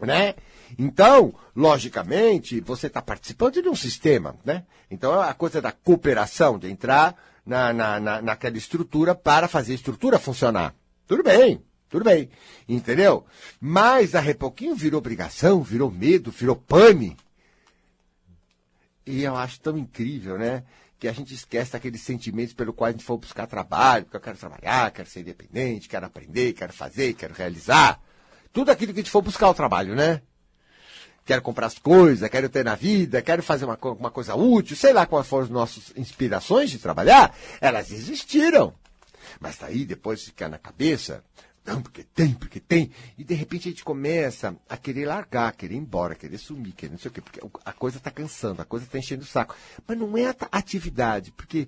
[0.01, 0.33] Né?
[0.77, 4.65] Então, logicamente, você está participando de um sistema, né?
[4.89, 9.75] Então, a coisa da cooperação, de entrar na, na, na, naquela estrutura para fazer a
[9.75, 10.75] estrutura funcionar.
[11.07, 12.29] Tudo bem, tudo bem,
[12.67, 13.25] entendeu?
[13.59, 17.17] Mas, a pouquinho virou obrigação, virou medo, virou pane.
[19.05, 20.63] E eu acho tão incrível, né?
[20.99, 24.21] Que a gente esquece daqueles sentimentos pelo qual a gente foi buscar trabalho, porque eu
[24.21, 27.99] quero trabalhar, quero ser independente, quero aprender, quero fazer, quero realizar.
[28.53, 30.21] Tudo aquilo que a gente for buscar o trabalho, né?
[31.31, 34.91] Quero comprar as coisas, quero ter na vida, quero fazer uma, uma coisa útil, sei
[34.91, 38.73] lá quais foram as nossas inspirações de trabalhar, elas existiram.
[39.39, 41.23] Mas daí depois ficar na cabeça,
[41.65, 42.91] não, porque tem, porque tem.
[43.17, 46.91] E de repente a gente começa a querer largar, querer ir embora, querer sumir, querer
[46.91, 49.55] não sei o quê, porque a coisa está cansando, a coisa está enchendo o saco.
[49.87, 51.65] Mas não é a atividade, porque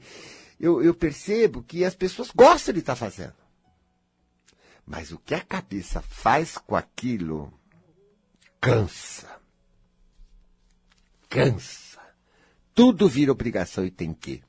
[0.60, 3.36] eu, eu percebo que as pessoas gostam de estar tá fazendo.
[4.86, 7.54] Mas o que a cabeça faz com aquilo
[8.60, 9.42] cansa
[11.34, 12.00] cansa.
[12.74, 14.44] Tudo vira obrigação e tem que.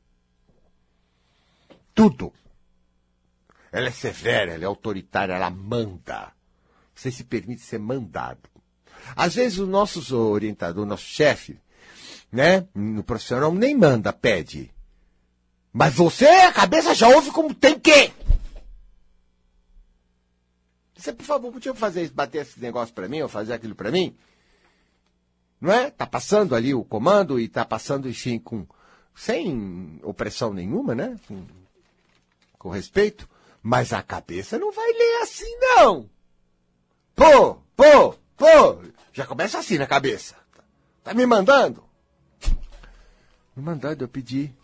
[1.95, 2.33] Tudo.
[3.73, 6.33] Ela é severa, ela é autoritária, ela manda.
[6.95, 8.49] Você se permite ser mandado.
[9.17, 11.59] Às vezes o nosso orientador, nosso chefe,
[12.31, 14.73] né, no profissional, nem manda, pede.
[15.73, 18.13] Mas você, a cabeça já ouve como tem que.
[20.97, 24.17] Você, por favor, podia fazer bater esse negócio para mim, ou fazer aquilo para mim?
[25.65, 25.91] Não é?
[25.91, 28.67] Tá passando ali o comando e tá passando, enfim, com,
[29.15, 31.19] sem opressão nenhuma, né?
[31.27, 31.47] Com,
[32.59, 33.27] com respeito.
[33.63, 36.11] Mas a cabeça não vai ler assim, não.
[37.17, 38.83] Pô, pô, pô.
[39.11, 40.35] Já começa assim na cabeça.
[41.03, 41.83] Tá me mandando?
[43.57, 44.55] Me mandando, eu pedi.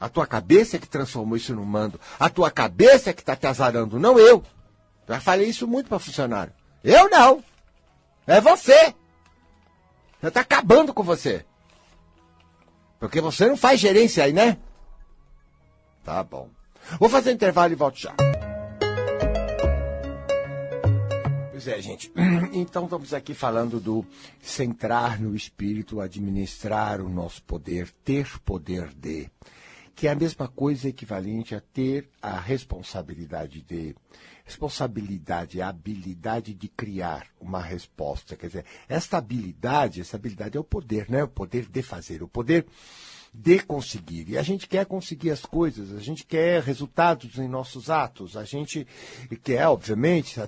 [0.00, 2.00] A tua cabeça é que transformou isso no mando.
[2.18, 4.42] A tua cabeça é que está te azarando, não eu.
[5.06, 6.54] Já falei isso muito para funcionário.
[6.82, 7.44] Eu não.
[8.26, 8.94] É você.
[10.22, 11.44] Já está acabando com você.
[12.98, 14.56] Porque você não faz gerência aí, né?
[16.02, 16.48] Tá bom.
[16.98, 18.14] Vou fazer um intervalo e volto já.
[21.50, 22.12] Pois é, gente.
[22.52, 24.06] Então estamos aqui falando do
[24.40, 29.28] centrar no espírito, administrar o nosso poder, ter poder de
[29.94, 33.94] que é a mesma coisa equivalente a ter a responsabilidade de.
[34.46, 38.36] Responsabilidade a habilidade de criar uma resposta.
[38.36, 41.24] Quer dizer, esta habilidade, essa habilidade é o poder, né?
[41.24, 42.66] O poder de fazer, o poder
[43.34, 44.28] de conseguir.
[44.28, 48.44] E a gente quer conseguir as coisas, a gente quer resultados em nossos atos, a
[48.44, 48.86] gente
[49.42, 50.38] quer, obviamente,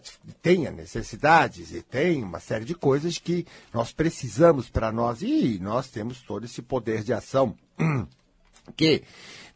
[0.40, 5.88] tem necessidades e tem uma série de coisas que nós precisamos para nós e nós
[5.88, 7.56] temos todo esse poder de ação.
[8.74, 9.02] que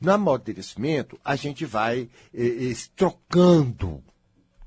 [0.01, 4.03] no amadurecimento a gente vai eh, eh, trocando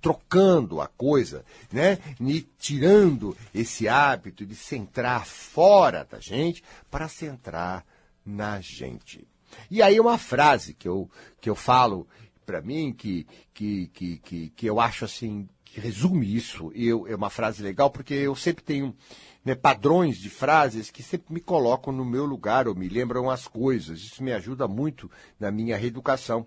[0.03, 1.97] trocando a coisa, né?
[2.19, 7.86] E tirando esse hábito de centrar fora da gente para centrar
[8.25, 9.25] na gente.
[9.71, 12.06] E aí uma frase que eu, que eu falo
[12.45, 16.71] para mim que, que, que, que, que eu acho assim que resume isso.
[16.75, 18.95] Eu, é uma frase legal porque eu sempre tenho
[19.43, 23.47] né, padrões de frases que sempre me colocam no meu lugar ou me lembram as
[23.47, 23.99] coisas.
[23.99, 25.09] Isso me ajuda muito
[25.39, 26.45] na minha reeducação.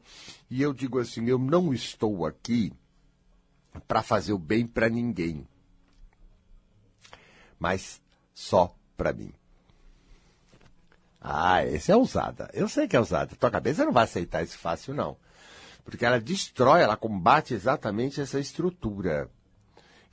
[0.49, 2.73] E eu digo assim: eu não estou aqui
[3.89, 5.45] para fazer o bem para ninguém,
[7.59, 8.01] mas
[8.33, 9.33] só para mim.
[11.21, 12.49] Ah, esse é ousada.
[12.55, 13.35] Eu sei que é ousada.
[13.35, 15.17] Tua cabeça não vai aceitar isso fácil, não.
[15.87, 19.31] Porque ela destrói, ela combate exatamente essa estrutura.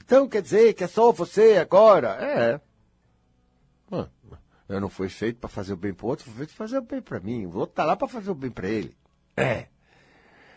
[0.05, 2.09] Então quer dizer que é só você agora?
[2.21, 2.61] É.
[4.69, 6.77] Eu não fui feito para fazer o bem para o outro, fui feito para fazer
[6.77, 7.45] o bem para mim.
[7.45, 8.95] O outro está lá para fazer o bem para ele.
[9.35, 9.67] É.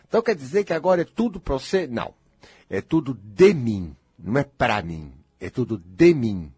[0.07, 1.87] Então quer dizer que agora é tudo para você?
[1.87, 2.13] Não.
[2.69, 3.95] É tudo de mim.
[4.17, 5.13] Não é para mim.
[5.39, 6.53] É tudo de mim.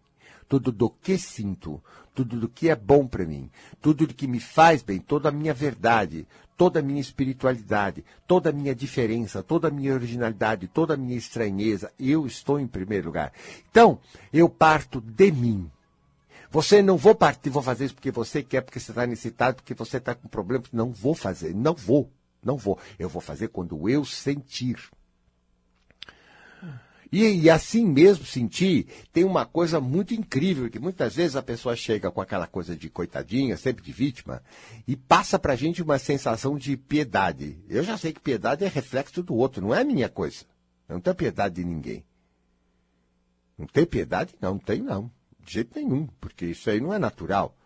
[0.48, 1.82] Tudo do que sinto.
[2.20, 3.48] Tudo do que é bom para mim.
[3.80, 4.98] Tudo do que me faz bem.
[4.98, 6.26] Toda a minha verdade.
[6.54, 8.04] Toda a minha espiritualidade.
[8.26, 9.42] Toda a minha diferença.
[9.42, 10.68] Toda a minha originalidade.
[10.68, 11.90] Toda a minha estranheza.
[11.98, 13.32] Eu estou em primeiro lugar.
[13.70, 13.98] Então,
[14.30, 15.70] eu parto de mim.
[16.50, 19.72] Você não vou partir, vou fazer isso porque você quer, porque você está necessitado, porque
[19.72, 20.64] você está com problema.
[20.70, 22.10] Não vou fazer, não vou,
[22.44, 22.78] não vou.
[22.98, 24.76] Eu vou fazer quando eu sentir.
[27.12, 31.74] E, e, assim mesmo sentir, tem uma coisa muito incrível, que muitas vezes a pessoa
[31.74, 34.40] chega com aquela coisa de coitadinha, sempre de vítima,
[34.86, 37.58] e passa pra gente uma sensação de piedade.
[37.68, 40.44] Eu já sei que piedade é reflexo do outro, não é minha coisa.
[40.88, 42.04] Eu não tenho piedade de ninguém.
[43.58, 44.34] Não tem piedade?
[44.40, 45.10] Não, não tem não.
[45.44, 47.56] De jeito nenhum, porque isso aí não é natural.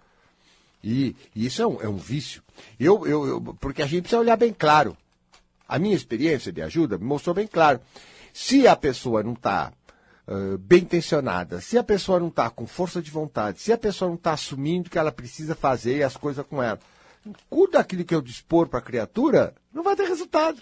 [0.83, 2.43] E, e isso é um, é um vício.
[2.79, 4.97] Eu, eu, eu, porque a gente precisa olhar bem claro.
[5.69, 7.81] A minha experiência de ajuda me mostrou bem claro.
[8.35, 9.73] Se a pessoa não está
[10.27, 14.09] uh, bem intencionada, se a pessoa não está com força de vontade, se a pessoa
[14.09, 16.81] não está assumindo que ela precisa fazer as coisas com ela,
[17.49, 20.61] cuida daquilo que eu dispor para a criatura, não vai ter resultado.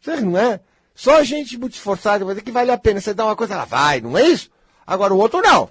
[0.00, 0.58] Você não é?
[0.96, 3.00] Só a gente muito esforçada vai dizer que vale a pena.
[3.00, 4.50] Você dá uma coisa, ela vai, não é isso?
[4.84, 5.70] Agora o outro não.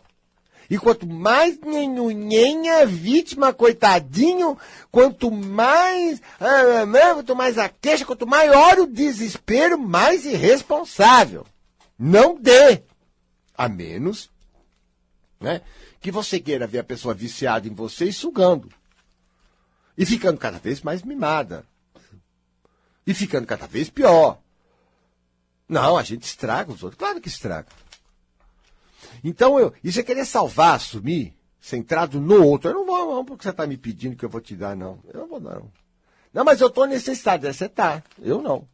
[0.69, 4.57] E quanto mais nhenhunhenha, vítima, coitadinho,
[4.91, 11.45] quanto mais, ah, ah, quanto mais a queixa, quanto maior o desespero, mais irresponsável.
[11.97, 12.83] Não dê.
[13.57, 14.29] A menos
[15.39, 15.61] né,
[16.01, 18.69] que você queira ver a pessoa viciada em você e sugando.
[19.97, 21.65] E ficando cada vez mais mimada.
[23.05, 24.39] E ficando cada vez pior.
[25.67, 26.99] Não, a gente estraga os outros.
[26.99, 27.67] Claro que estraga.
[29.23, 32.69] Então, eu, isso é querer salvar, assumir, centrado no outro.
[32.69, 34.99] Eu não vou, não, porque você está me pedindo que eu vou te dar, não.
[35.13, 35.71] Eu não vou dar, não.
[36.33, 37.51] Não, mas eu estou necessitado.
[37.51, 38.03] Você está.
[38.21, 38.67] Eu não.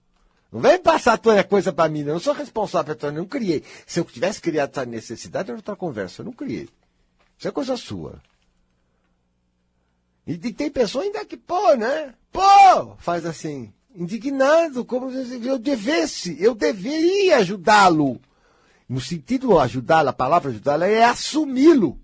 [0.51, 2.09] Não vem passar a tua coisa para mim, não.
[2.09, 3.63] Eu não sou responsável pela não criei.
[3.85, 6.21] Se eu tivesse criado essa necessidade, era outra conversa.
[6.21, 6.69] Eu não criei.
[7.37, 8.21] Isso é coisa sua.
[10.27, 12.13] E, e tem pessoa ainda que, pô, né?
[12.31, 12.95] Pô!
[12.97, 18.19] Faz assim, indignado, como se eu devesse, eu deveria ajudá-lo
[18.87, 21.99] no sentido ajudá-lo, a palavra ajudá-lo é assumi-lo.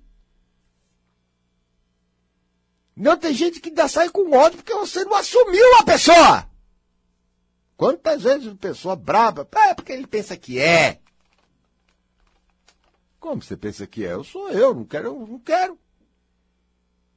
[2.95, 6.49] Não tem gente que ainda sai com ódio porque você não assumiu a pessoa.
[7.77, 10.99] Quantas vezes a pessoa braba, é porque ele pensa que é.
[13.19, 14.13] Como você pensa que é?
[14.13, 15.79] Eu sou eu, não quero, não quero.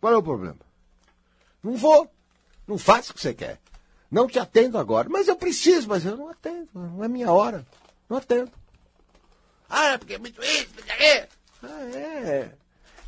[0.00, 0.58] Qual é o problema?
[1.62, 2.08] Não vou.
[2.66, 3.60] Não faço o que você quer.
[4.10, 5.08] Não te atendo agora.
[5.08, 6.68] Mas eu preciso, mas eu não atendo.
[6.74, 7.66] Não é minha hora.
[8.08, 8.52] Não atendo.
[9.74, 10.92] Ah, é porque é muito isso, porque
[11.62, 12.50] Ah, é.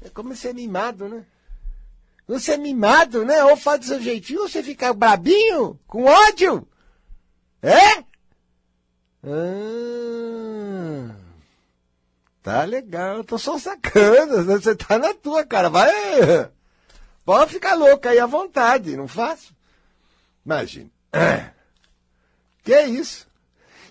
[0.03, 1.27] É como ser mimado, né?
[2.27, 3.45] Você é mimado, né?
[3.45, 6.67] Ou faz do seu jeitinho, ou você fica brabinho, com ódio.
[7.63, 7.99] É?
[9.23, 11.15] Ah.
[12.43, 14.43] Tá legal, eu tô só sacando.
[14.45, 15.69] Você tá na tua, cara.
[15.69, 15.91] Vai.
[17.27, 19.55] Pode ficar louco aí à vontade, não faço.
[20.45, 20.91] Imagina.
[22.63, 23.27] Que é isso?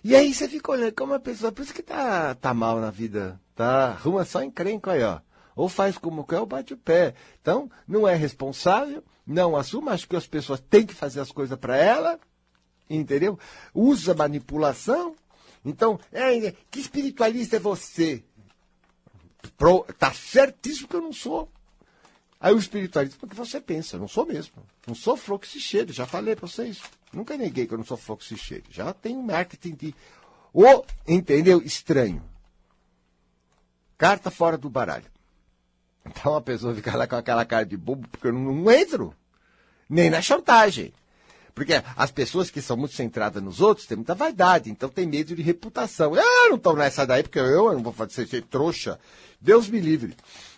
[0.04, 2.92] E aí você fica olhando como a pessoa, por isso que tá, tá mal na
[2.92, 3.40] vida.
[3.56, 5.20] Tá, arruma só encrenco aí, ó.
[5.56, 7.14] Ou faz como quer ou bate o pé.
[7.42, 11.58] Então, não é responsável, não assuma, acho que as pessoas têm que fazer as coisas
[11.58, 12.20] para ela,
[12.90, 13.40] entendeu?
[13.74, 15.16] Usa manipulação.
[15.64, 18.24] Então, é, que espiritualista é você?
[19.58, 21.50] Pro, tá certíssimo que eu não sou.
[22.40, 24.56] Aí o espiritualista, porque você pensa, não sou mesmo.
[24.86, 26.82] Não sou fluxicheiro, já falei para vocês.
[27.14, 28.66] Nunca neguei que eu não sou fluxicheiro.
[28.70, 29.96] Já tem marketing de.
[30.54, 31.62] O, entendeu?
[31.62, 32.24] Estranho.
[33.98, 35.06] Carta fora do baralho.
[36.06, 39.16] Então a pessoa fica lá com aquela cara de bobo, porque eu não, não entro.
[39.90, 40.94] Nem na chantagem.
[41.56, 45.36] Porque as pessoas que são muito centradas nos outros têm muita vaidade, então tem medo
[45.36, 46.14] de reputação.
[46.16, 49.00] Ah, não estou nessa daí porque eu, eu não vou fazer ser trouxa.
[49.40, 50.16] Deus me livre.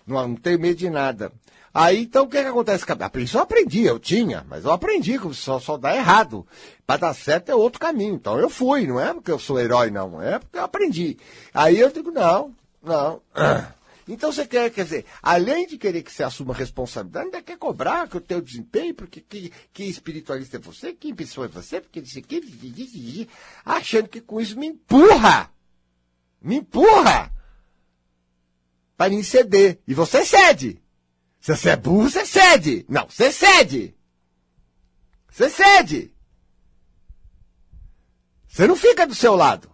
[0.07, 1.31] Não, não tenho medo de nada.
[1.77, 2.85] Aí, então, o que, que acontece?
[3.21, 6.47] Isso eu aprendi, eu tinha, mas eu aprendi que só, só dá errado.
[6.87, 8.15] Para dar certo é outro caminho.
[8.15, 10.21] Então eu fui, não é porque eu sou herói, não.
[10.21, 11.17] É porque eu aprendi.
[11.53, 13.21] Aí eu digo, não, não.
[14.07, 18.07] Então você quer, quer dizer, além de querer que você assuma responsabilidade, ainda quer cobrar
[18.07, 22.01] que o teu desempenho, porque que, que espiritualista é você, que pessoa é você, porque
[22.01, 23.27] disse que,
[23.65, 25.49] achando que com isso me empurra.
[26.39, 27.33] Me empurra.
[28.95, 29.79] Para mim ceder.
[29.87, 30.84] E você cede.
[31.45, 32.83] Se você é burro, você cede.
[32.89, 33.95] Não, você cede.
[35.29, 36.11] Você cede.
[38.47, 39.69] Você não fica do seu lado.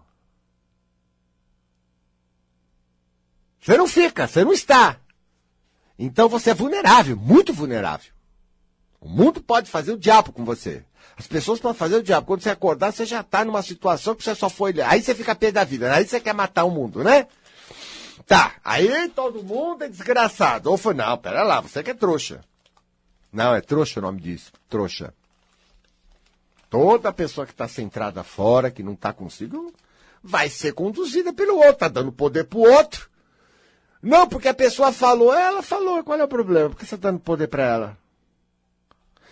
[3.62, 5.00] Você não fica, você não está.
[5.98, 8.12] Então você é vulnerável, muito vulnerável.
[9.00, 10.84] O mundo pode fazer o diabo com você.
[11.16, 12.28] As pessoas podem fazer o diabo.
[12.28, 14.82] Quando você acordar, você já está numa situação que você só foi.
[14.82, 15.96] Aí você fica pé da vida, né?
[15.96, 17.28] aí você quer matar o mundo, né?
[18.26, 20.70] Tá, aí todo mundo é desgraçado.
[20.70, 22.44] Ou foi, não, pera lá, você que é trouxa.
[23.32, 25.14] Não, é trouxa o nome disso, trouxa.
[26.70, 29.74] Toda pessoa que está centrada fora, que não está consigo,
[30.24, 33.10] vai ser conduzida pelo outro, tá dando poder pro outro.
[34.02, 36.70] Não, porque a pessoa falou, ela falou, qual é o problema?
[36.70, 37.98] Por que você está dando poder para ela?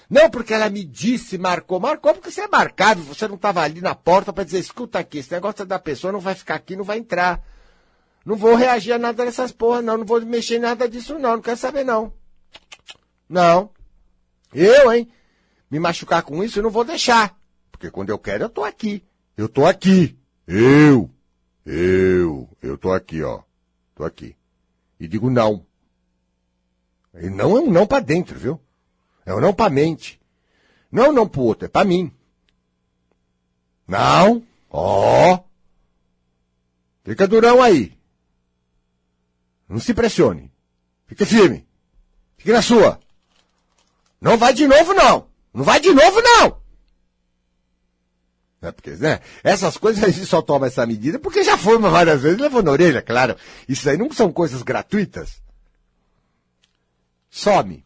[0.09, 1.79] Não, porque ela me disse, marcou.
[1.79, 5.19] Marcou porque você é marcado, você não estava ali na porta para dizer, escuta aqui,
[5.19, 7.43] esse negócio da pessoa não vai ficar aqui, não vai entrar.
[8.25, 9.97] Não vou reagir a nada dessas porra, não.
[9.97, 11.33] Não vou mexer em nada disso, não.
[11.33, 12.13] Não quero saber, não.
[13.27, 13.71] Não.
[14.53, 15.11] Eu, hein?
[15.69, 17.37] Me machucar com isso, eu não vou deixar.
[17.71, 19.03] Porque quando eu quero, eu tô aqui.
[19.37, 20.17] Eu tô aqui.
[20.47, 21.09] Eu.
[21.65, 22.49] Eu.
[22.61, 23.41] Eu tô aqui, ó.
[23.95, 24.35] Tô aqui
[24.99, 25.65] e digo não.
[27.13, 28.59] E não é um não para dentro, viu?
[29.25, 30.19] É um não para mente.
[30.91, 32.11] Não é um não para o outro, é para mim.
[33.87, 34.43] Não.
[34.69, 35.35] Ó.
[35.35, 35.43] Oh.
[37.03, 37.97] Fica durão aí.
[39.69, 40.51] Não se pressione.
[41.05, 41.67] Fique firme.
[42.37, 42.99] Fique na sua.
[44.19, 45.27] Não vai de novo, não.
[45.53, 46.59] Não vai de novo, não.
[48.61, 48.71] Né?
[48.71, 49.19] Porque, né?
[49.43, 52.71] Essas coisas a gente só toma essa medida porque já foi várias vezes, levou na
[52.71, 53.35] orelha, claro.
[53.67, 55.41] Isso aí não são coisas gratuitas.
[57.29, 57.85] Some.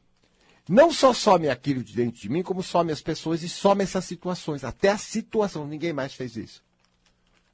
[0.68, 4.06] Não só some aquilo de dentro de mim, como some as pessoas e some essas
[4.06, 4.64] situações.
[4.64, 5.68] Até a situação.
[5.68, 6.64] Ninguém mais fez isso.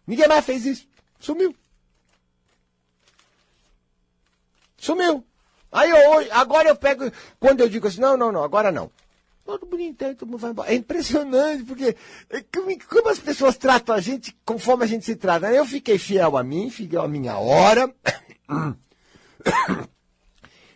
[0.06, 0.88] Ninguém mais fez isso.
[1.20, 1.56] Sumiu.
[4.80, 5.24] Sumiu.
[5.72, 8.90] Aí eu, agora eu pego, quando eu digo assim, não, não, não, agora não
[9.50, 10.72] todo bonitão, todo mundo vai embora.
[10.72, 11.96] É impressionante, porque
[12.30, 12.44] é,
[12.88, 15.52] como, as pessoas tratam a gente conforme a gente se trata.
[15.52, 17.92] Eu fiquei fiel a mim, fiquei a minha hora.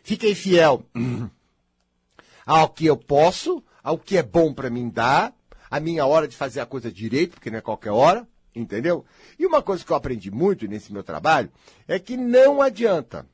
[0.04, 0.84] fiquei fiel
[2.46, 5.34] ao que eu posso, ao que é bom para mim dar,
[5.70, 9.06] a minha hora de fazer a coisa direito, porque não é qualquer hora, entendeu?
[9.38, 11.52] E uma coisa que eu aprendi muito nesse meu trabalho
[11.88, 13.28] é que não adianta.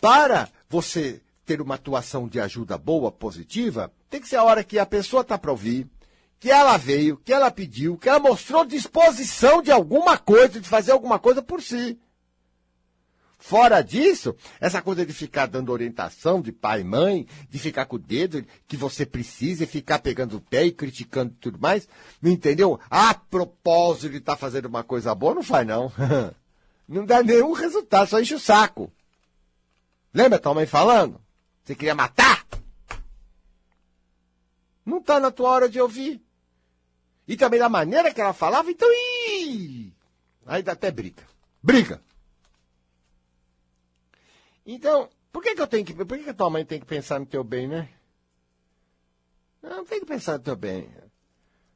[0.00, 4.78] Para você ter uma atuação de ajuda boa, positiva, tem que ser a hora que
[4.78, 5.86] a pessoa está para ouvir,
[6.38, 10.92] que ela veio, que ela pediu, que ela mostrou disposição de alguma coisa, de fazer
[10.92, 11.98] alguma coisa por si.
[13.38, 17.96] Fora disso, essa coisa de ficar dando orientação de pai e mãe, de ficar com
[17.96, 21.88] o dedo que você precisa e ficar pegando o pé e criticando tudo mais,
[22.20, 22.80] não entendeu?
[22.90, 25.92] A propósito de estar tá fazendo uma coisa boa, não faz não.
[26.88, 28.92] Não dá nenhum resultado, só enche o saco.
[30.16, 31.20] Lembra tua mãe falando?
[31.62, 32.46] Você queria matar?
[34.82, 36.24] Não está na tua hora de ouvir.
[37.28, 39.92] E também da maneira que ela falava, então, ih!
[40.46, 41.22] Aí dá até briga.
[41.62, 42.00] Briga!
[44.64, 45.92] Então, por que, que eu tenho que.
[45.92, 47.90] Por que, que a tua mãe tem que pensar no teu bem, né?
[49.60, 50.88] Não, tem que pensar no teu bem.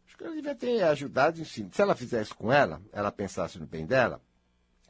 [0.06, 1.68] Acho que ela devia ter ajudado si.
[1.70, 4.18] Se ela fizesse com ela, ela pensasse no bem dela,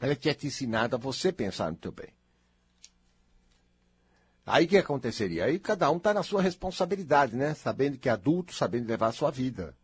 [0.00, 2.19] ela tinha te ensinado a você pensar no teu bem.
[4.50, 5.44] Aí o que aconteceria?
[5.44, 7.54] Aí cada um está na sua responsabilidade, né?
[7.54, 9.76] Sabendo que é adulto, sabendo levar a sua vida.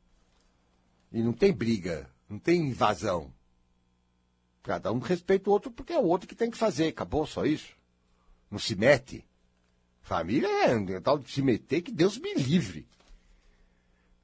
[1.13, 3.33] E não tem briga, não tem invasão.
[4.65, 6.89] Cada um respeita o outro porque é o outro que tem que fazer.
[6.89, 7.77] Acabou só isso.
[8.51, 9.25] Não se mete.
[10.03, 12.89] Família é tal de se meter que Deus me livre.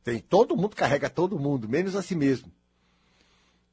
[0.02, 2.52] Tem todo mundo carrega todo mundo, menos a si mesmo.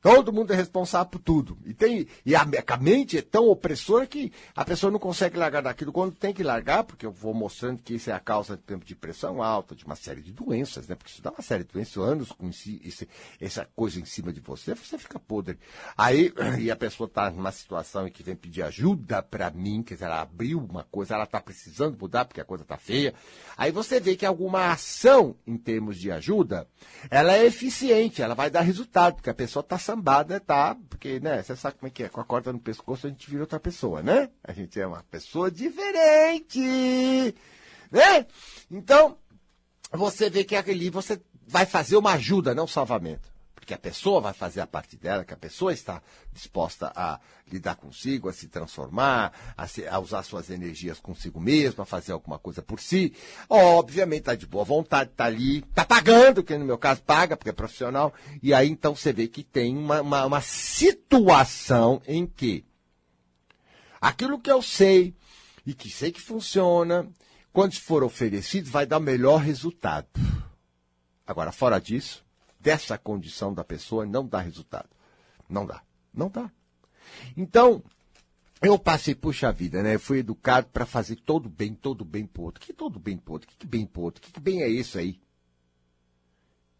[0.02, 1.58] Todo mundo é responsável por tudo.
[1.66, 5.62] E, tem, e a, a, mente é tão opressora que a pessoa não consegue largar
[5.62, 8.64] daquilo quando tem que largar, porque eu vou mostrando que isso é a causa de
[8.64, 10.96] tempo de pressão alta, de uma série de doenças, né?
[10.96, 13.10] Porque isso dá uma série de doenças, anos com esse,
[13.42, 15.60] essa coisa em cima de você, você fica podre.
[15.98, 19.96] Aí, e a pessoa está numa situação em que vem pedir ajuda para mim, quer
[19.96, 23.14] dizer, ela abriu uma coisa, ela está precisando mudar porque a coisa está feia.
[23.58, 26.68] Aí você vê que alguma ação em termos de ajuda,
[27.10, 30.76] ela é eficiente, ela vai dar resultado, porque a pessoa está sambada, tá?
[30.90, 33.30] Porque, né, você sabe como é que é, com a corda no pescoço a gente
[33.30, 34.30] vira outra pessoa, né?
[34.44, 36.60] A gente é uma pessoa diferente,
[37.92, 38.26] né?
[38.70, 39.18] Então,
[39.92, 43.39] você vê que ali você vai fazer uma ajuda, não salvamento
[43.70, 46.02] que a pessoa vai fazer a parte dela, que a pessoa está
[46.34, 47.20] disposta a
[47.52, 52.12] lidar consigo, a se transformar, a, se, a usar suas energias consigo mesma, a fazer
[52.12, 53.14] alguma coisa por si.
[53.48, 57.52] Obviamente está de boa vontade, está ali, está pagando, que no meu caso paga, porque
[57.52, 58.12] é profissional,
[58.42, 62.66] e aí então você vê que tem uma, uma, uma situação em que
[64.02, 65.14] aquilo que eu sei
[65.64, 67.08] e que sei que funciona,
[67.54, 70.08] quando for oferecido, vai dar melhor resultado.
[71.24, 72.26] Agora, fora disso,
[72.60, 74.90] dessa condição da pessoa não dá resultado.
[75.48, 75.82] Não dá.
[76.14, 76.52] Não dá.
[77.36, 77.84] Então,
[78.62, 79.96] eu passei, puxa vida, né?
[79.96, 82.62] Eu fui educado para fazer todo bem, todo bem pro outro.
[82.62, 83.50] Que todo bem pro outro?
[83.50, 84.22] Que, que bem pro outro?
[84.22, 85.20] Que, que bem é isso aí?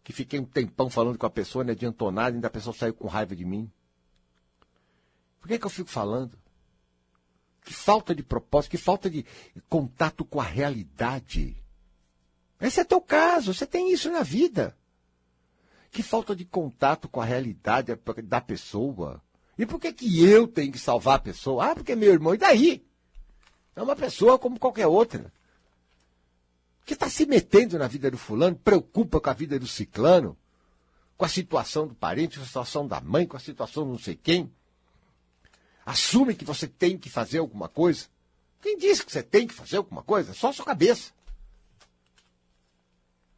[0.04, 2.94] Que fiquei um tempão falando com a pessoa, não adiantou nada, ainda a pessoa saiu
[2.94, 3.70] com raiva de mim.
[5.40, 6.38] Por que, que eu fico falando?
[7.64, 9.24] Que falta de propósito, que falta de
[9.68, 11.56] contato com a realidade.
[12.60, 14.76] Esse é teu caso, você tem isso na vida.
[15.90, 19.20] Que falta de contato com a realidade da pessoa.
[19.58, 21.70] E por que, que eu tenho que salvar a pessoa?
[21.70, 22.34] Ah, porque é meu irmão.
[22.34, 22.86] E daí?
[23.74, 25.32] É uma pessoa como qualquer outra.
[26.84, 30.36] Que está se metendo na vida do fulano, preocupa com a vida do ciclano,
[31.16, 33.98] com a situação do parente, com a situação da mãe, com a situação de não
[33.98, 34.50] sei quem.
[35.84, 38.06] Assume que você tem que fazer alguma coisa.
[38.62, 40.32] Quem disse que você tem que fazer alguma coisa?
[40.32, 41.12] Só a sua cabeça.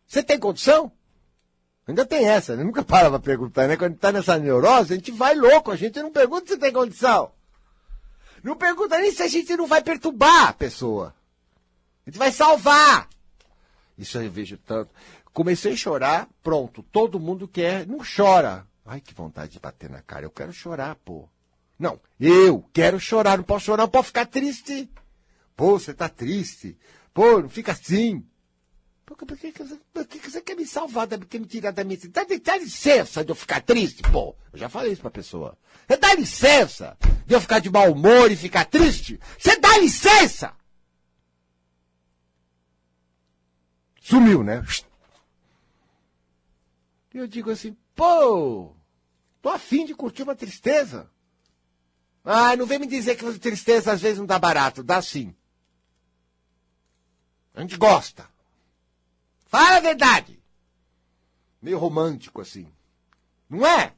[0.06, 0.92] Você tem condição?
[1.86, 2.62] Ainda tem essa, né?
[2.62, 3.76] Nunca para pra perguntar, né?
[3.76, 7.32] Quando tá nessa neurose, a gente vai louco, a gente não pergunta se tem condição.
[8.42, 11.14] Não pergunta nem se a gente não vai perturbar a pessoa.
[12.06, 13.08] A gente vai salvar.
[13.98, 14.90] Isso eu vejo tanto.
[15.32, 18.66] Comecei a chorar, pronto, todo mundo quer, não chora.
[18.84, 21.28] Ai, que vontade de bater na cara, eu quero chorar, pô.
[21.78, 24.90] Não, eu quero chorar, não posso chorar, não posso ficar triste.
[25.56, 26.76] Pô, você tá triste.
[27.14, 28.24] Pô, não fica assim.
[29.04, 32.24] Por que, que, por que, você quer me salvar, quer me tirar da minha dá,
[32.42, 34.34] dá licença de eu ficar triste, pô.
[34.52, 35.58] Eu já falei isso pra pessoa.
[35.86, 36.96] Você dá licença
[37.26, 39.18] de eu ficar de mau humor e ficar triste?
[39.38, 40.54] Você dá licença!
[44.00, 44.64] Sumiu, né?
[47.14, 48.74] E eu digo assim, pô,
[49.40, 51.10] tô afim de curtir uma tristeza.
[52.24, 54.82] Ah, não vem me dizer que tristeza às vezes não dá barato.
[54.82, 55.34] Dá sim.
[57.54, 58.28] A gente gosta.
[59.52, 60.42] Fala a verdade.
[61.60, 62.66] Meio romântico assim.
[63.50, 63.92] Não é?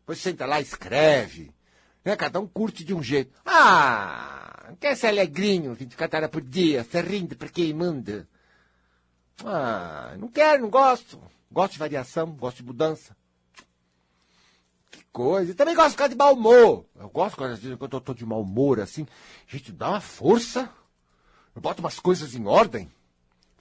[0.00, 1.54] Depois senta lá, escreve.
[2.04, 2.16] Né?
[2.16, 3.32] Cada um curte de um jeito.
[3.46, 8.28] Ah, quer ser alegrinho, 24 horas por dia, você rindo pra quem manda.
[9.44, 11.22] Ah, não quero, não gosto.
[11.48, 13.16] Gosto de variação, gosto de mudança.
[14.90, 15.54] Que coisa.
[15.54, 16.84] Também gosto de ficar de mau humor.
[16.96, 19.06] Eu gosto quando, às vezes, quando eu tô de mau humor, assim.
[19.46, 20.68] Gente, dá uma força.
[21.54, 22.90] Eu boto umas coisas em ordem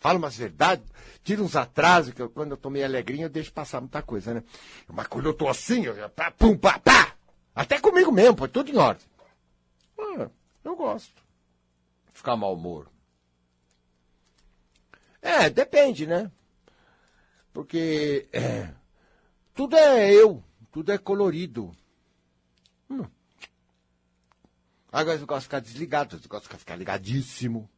[0.02, 0.84] fala umas verdades,
[1.24, 4.34] tira uns atrasos, que eu, quando eu tô meio alegrinho eu deixo passar muita coisa,
[4.34, 4.44] né?
[4.88, 7.16] Mas quando eu tô assim, eu pá, pum, pá, pá!
[7.54, 9.06] Até comigo mesmo, pô, tudo em ordem.
[10.00, 10.28] Ah,
[10.64, 11.22] Eu gosto.
[12.12, 12.90] Ficar mau humor.
[15.22, 16.32] É, depende, né?
[17.54, 18.74] Porque é,
[19.54, 21.76] tudo é eu, tudo é colorido.
[22.90, 23.06] Hum.
[24.92, 27.70] Agora eu gosto de ficar desligado, eu gosto de ficar ligadíssimo.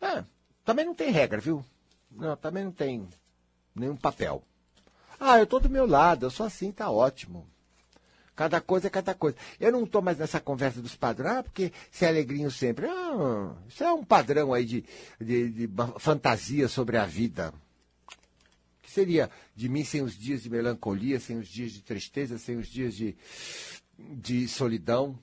[0.00, 0.24] É,
[0.70, 1.64] também não tem regra, viu?
[2.08, 3.08] Não, também não tem
[3.74, 4.40] nenhum papel.
[5.18, 7.44] Ah, eu tô do meu lado, eu sou assim, tá ótimo.
[8.36, 9.36] Cada coisa é cada coisa.
[9.58, 12.86] Eu não estou mais nessa conversa dos padrões, ah, porque se é alegrinho sempre.
[12.86, 14.84] Ah, isso é um padrão aí de,
[15.20, 17.52] de, de fantasia sobre a vida.
[18.80, 22.56] Que seria de mim sem os dias de melancolia, sem os dias de tristeza, sem
[22.56, 23.16] os dias de,
[23.98, 25.18] de solidão?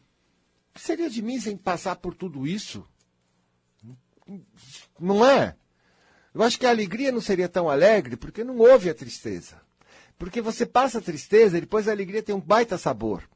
[0.73, 2.85] Que seria de mim sem passar por tudo isso?
[4.99, 5.55] Não é?
[6.33, 9.59] Eu acho que a alegria não seria tão alegre porque não houve a tristeza.
[10.17, 13.27] Porque você passa a tristeza e depois a alegria tem um baita sabor.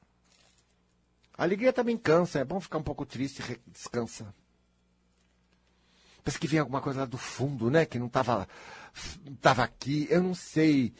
[1.37, 4.33] A alegria também cansa, é bom ficar um pouco triste e descansa.
[6.23, 7.85] Parece que vem alguma coisa lá do fundo, né?
[7.85, 8.47] Que não estava
[9.41, 10.07] tava aqui.
[10.09, 10.93] Eu não sei.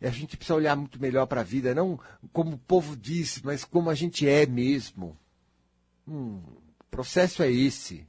[0.00, 1.98] A gente precisa olhar muito melhor para a vida, não
[2.32, 5.16] como o povo diz, mas como a gente é mesmo.
[6.06, 6.42] Hum,
[6.80, 8.06] o processo é esse.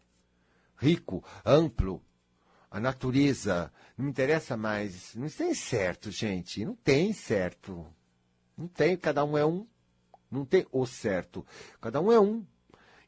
[0.78, 2.04] Rico, amplo,
[2.70, 5.16] a natureza, não me interessa mais.
[5.16, 6.64] Não tem certo, gente.
[6.64, 7.86] Não tem certo.
[8.56, 9.66] Não tem, cada um é um.
[10.30, 11.46] Não tem o certo.
[11.82, 12.46] Cada um é um.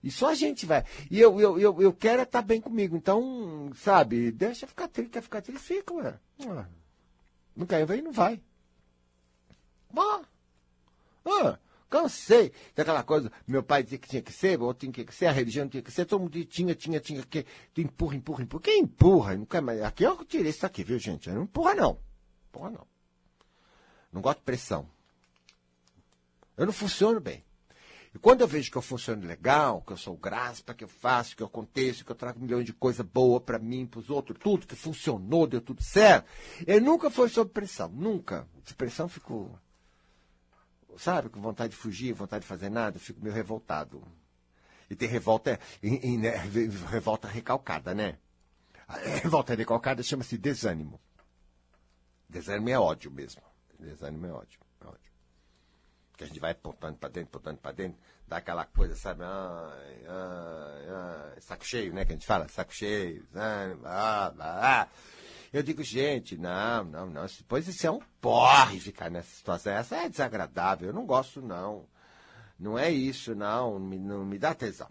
[0.02, 0.86] E só a gente vai.
[1.12, 2.96] E eu, eu, eu, eu quero estar bem comigo.
[2.96, 6.20] Então, sabe, deixa ficar triste, quer ficar triste, fica, ué.
[7.56, 8.42] Não quer ver, não vai.
[9.96, 10.22] Ah.
[11.26, 11.60] Ah.
[11.90, 15.32] Cansei daquela coisa, meu pai dizia que tinha que ser, outro tinha que ser, a
[15.32, 17.46] religião tinha que ser, todo mundo tinha, tinha, tinha que.
[17.76, 18.64] Empurra, empurra, empurra.
[18.64, 19.36] Quem empurra?
[19.36, 19.82] Não quer mais.
[19.82, 21.30] Aqui eu tirei isso aqui, viu, gente?
[21.32, 22.00] Não empurra, não.
[22.50, 22.88] Empurra, não.
[24.14, 24.88] Não gosto de pressão.
[26.56, 27.44] Eu não funciono bem.
[28.14, 31.36] E quando eu vejo que eu funciono legal, que eu sou graça, que eu faço,
[31.36, 34.38] que eu aconteço, que eu trago milhões de coisa boa para mim, para os outros,
[34.40, 36.28] tudo que funcionou, deu tudo certo,
[36.66, 37.90] eu nunca foi sob pressão.
[37.90, 38.48] Nunca.
[38.64, 39.58] De pressão fico
[41.00, 44.04] sabe, com vontade de fugir, vontade de fazer nada, eu fico meio revoltado.
[44.89, 46.36] E tem revolta, em, em, né,
[46.89, 48.18] revolta recalcada, né?
[48.88, 51.00] A revolta recalcada chama-se desânimo.
[52.28, 53.41] Desânimo é ódio mesmo.
[53.80, 54.60] Desânimo é ódio.
[54.82, 55.12] É ódio.
[56.18, 59.24] Que a gente vai apontando para dentro, apontando para dentro, dá aquela coisa, sabe?
[59.24, 62.04] Ai, ai, ai, saco cheio, né?
[62.04, 64.88] Que a gente fala, saco cheio, desânimo, ah, ah.
[65.52, 67.26] Eu digo, gente, não, não, não.
[67.26, 69.74] Depois isso é um porre ficar nessa situação.
[69.74, 70.89] Essa é desagradável.
[70.89, 71.88] Eu não gosto, não.
[72.58, 73.80] Não é isso, não.
[73.80, 74.89] Me, não me dá tesão.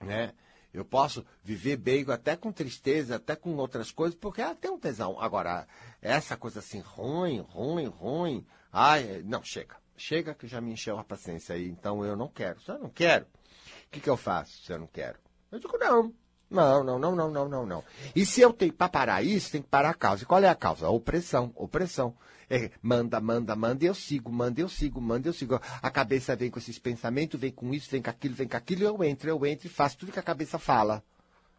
[0.00, 0.32] Né?
[0.72, 4.78] Eu posso viver bem até com tristeza, até com outras coisas, porque ela tem um
[4.78, 5.20] tesão.
[5.20, 5.66] Agora,
[6.00, 8.46] essa coisa assim, ruim, ruim, ruim.
[8.72, 9.76] Ai, não, chega.
[9.96, 11.68] Chega que já me encheu a paciência aí.
[11.68, 12.60] Então eu não quero.
[12.60, 15.18] Se eu não quero, o que, que eu faço se eu não quero?
[15.50, 16.14] Eu digo, não.
[16.50, 17.84] Não, não, não, não, não, não, não.
[18.14, 20.24] E se eu tenho para parar isso, tem que parar a causa.
[20.24, 20.86] E qual é a causa?
[20.86, 22.14] A opressão, opressão.
[22.48, 25.60] É, manda, manda, manda, eu sigo, manda, eu sigo, manda, eu sigo.
[25.80, 28.82] A cabeça vem com esses pensamentos, vem com isso, vem com aquilo, vem com aquilo,
[28.82, 31.04] eu entro, eu entro e faço tudo que a cabeça fala.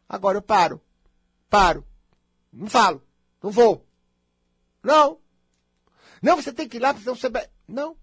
[0.09, 0.81] Agora eu paro.
[1.49, 1.87] Paro.
[2.51, 3.01] Não falo.
[3.41, 3.87] Não vou.
[4.83, 5.17] Não.
[6.21, 7.31] Não, você tem que ir lá, senão você.
[7.65, 7.95] Não.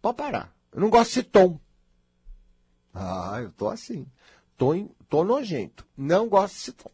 [0.00, 0.54] Pode parar.
[0.72, 1.58] Eu não gosto de tom.
[2.94, 4.06] Ah, eu tô assim.
[5.08, 5.86] Tô, nojento.
[5.96, 6.90] Não gosto desse tom.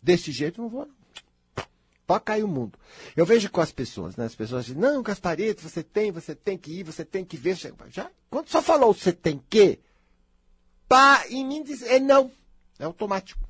[0.00, 0.88] Desse jeito não vou.
[2.06, 2.78] Pode cair o mundo.
[3.16, 4.26] Eu vejo com as pessoas, né?
[4.26, 7.56] As pessoas dizem, não, Gasparito, você tem, você tem que ir, você tem que ver.
[7.90, 9.80] Já, quando só falou você tem que,
[10.86, 12.30] pá, em mim diz, é não.
[12.78, 13.42] É automático.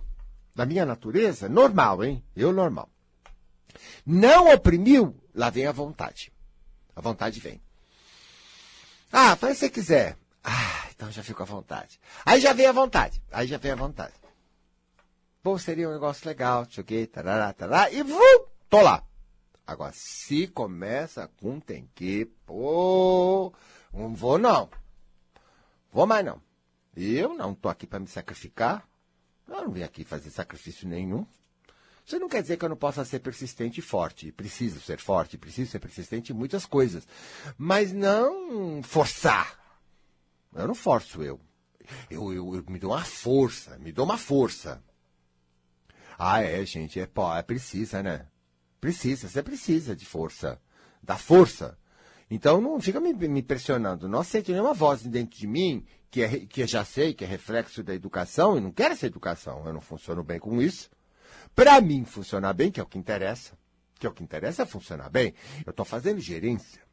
[0.54, 2.22] Da minha natureza, normal, hein?
[2.36, 2.88] Eu normal.
[4.06, 6.32] Não oprimiu, lá vem a vontade.
[6.94, 7.60] A vontade vem.
[9.10, 10.16] Ah, faz o que você quiser.
[10.44, 12.00] Ah, então já fico à vontade.
[12.24, 13.22] Aí já vem a vontade.
[13.30, 14.14] Aí já vem a vontade.
[15.42, 19.04] Pô, seria um negócio legal, choquei, tarará, tarará, e vum, tô lá.
[19.66, 23.52] Agora, se começa com tem que, pô,
[23.92, 24.68] não vou não.
[25.92, 26.40] Vou mais não.
[26.96, 28.86] Eu não tô aqui para me sacrificar.
[29.48, 31.26] Eu não vim aqui fazer sacrifício nenhum.
[32.06, 34.30] Isso não quer dizer que eu não possa ser persistente e forte.
[34.30, 37.06] Preciso ser forte, preciso ser persistente em muitas coisas.
[37.56, 39.63] Mas não forçar.
[40.54, 41.40] Eu não forço eu.
[42.10, 44.82] Eu, eu, eu me dou uma força, me dou uma força.
[46.18, 48.26] Ah, é, gente, é, pô, é precisa, né?
[48.80, 50.60] Precisa, você precisa de força.
[51.02, 51.76] Da força.
[52.30, 54.08] Então não fica me, me pressionando.
[54.08, 57.26] Não aceito nenhuma voz dentro de mim que, é, que eu já sei que é
[57.26, 59.66] reflexo da educação e não quero essa educação.
[59.66, 60.88] Eu não funciono bem com isso.
[61.54, 63.58] Para mim funcionar bem, que é o que interessa,
[63.98, 65.34] que é o que interessa é funcionar bem,
[65.66, 66.83] eu estou fazendo gerência.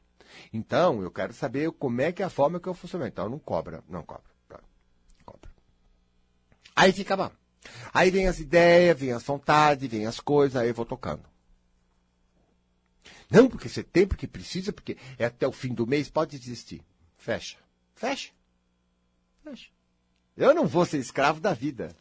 [0.51, 3.05] Então, eu quero saber como é que é a forma que eu funciono.
[3.05, 4.31] Então, não cobra, não cobra.
[6.75, 7.31] Aí fica bom.
[7.93, 11.23] Aí vem as ideias, vem as vontades, vem as coisas, aí eu vou tocando.
[13.29, 16.83] Não, porque você tem, porque precisa, porque é até o fim do mês, pode desistir.
[17.17, 17.57] Fecha.
[17.93, 18.31] Fecha.
[19.43, 19.69] Fecha.
[20.35, 21.95] Eu não vou ser escravo da vida.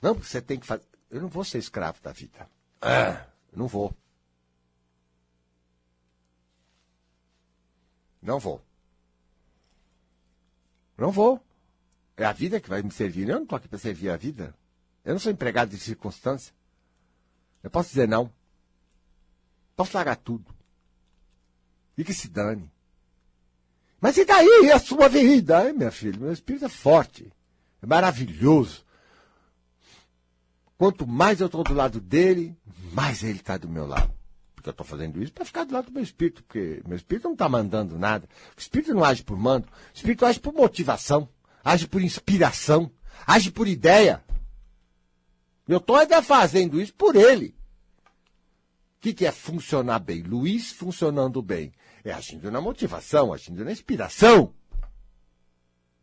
[0.00, 0.84] Não, porque você tem que fazer.
[1.10, 2.48] Eu não vou ser escravo da vida.
[2.80, 3.94] Ah, não vou.
[8.20, 8.62] Não vou.
[10.96, 11.40] Não vou.
[12.16, 13.28] É a vida que vai me servir.
[13.28, 14.54] Eu não estou aqui para servir a vida.
[15.04, 16.52] Eu não sou empregado de circunstância.
[17.62, 18.32] Eu posso dizer não.
[19.76, 20.52] Posso largar tudo.
[21.96, 22.70] E que se dane.
[24.00, 25.72] Mas e daí a sua vida?
[25.72, 27.32] Minha filha, meu espírito é forte.
[27.80, 28.84] É maravilhoso.
[30.76, 32.56] Quanto mais eu estou do lado dele,
[32.92, 34.17] mais ele está do meu lado.
[34.58, 37.24] Porque eu estou fazendo isso para ficar do lado do meu espírito, porque meu espírito
[37.24, 38.28] não está mandando nada.
[38.56, 41.28] O espírito não age por mando, o espírito age por motivação,
[41.64, 42.90] age por inspiração,
[43.24, 44.24] age por ideia.
[45.68, 47.54] Eu estou ainda fazendo isso por ele.
[48.96, 50.22] O que, que é funcionar bem?
[50.22, 51.72] Luiz funcionando bem.
[52.02, 54.52] É agindo na motivação, agindo na inspiração.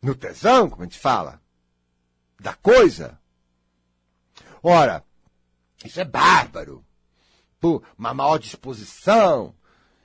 [0.00, 1.42] No tesão, como a gente fala.
[2.40, 3.20] Da coisa.
[4.62, 5.04] Ora,
[5.84, 6.82] isso é bárbaro.
[7.98, 9.54] Uma maior disposição.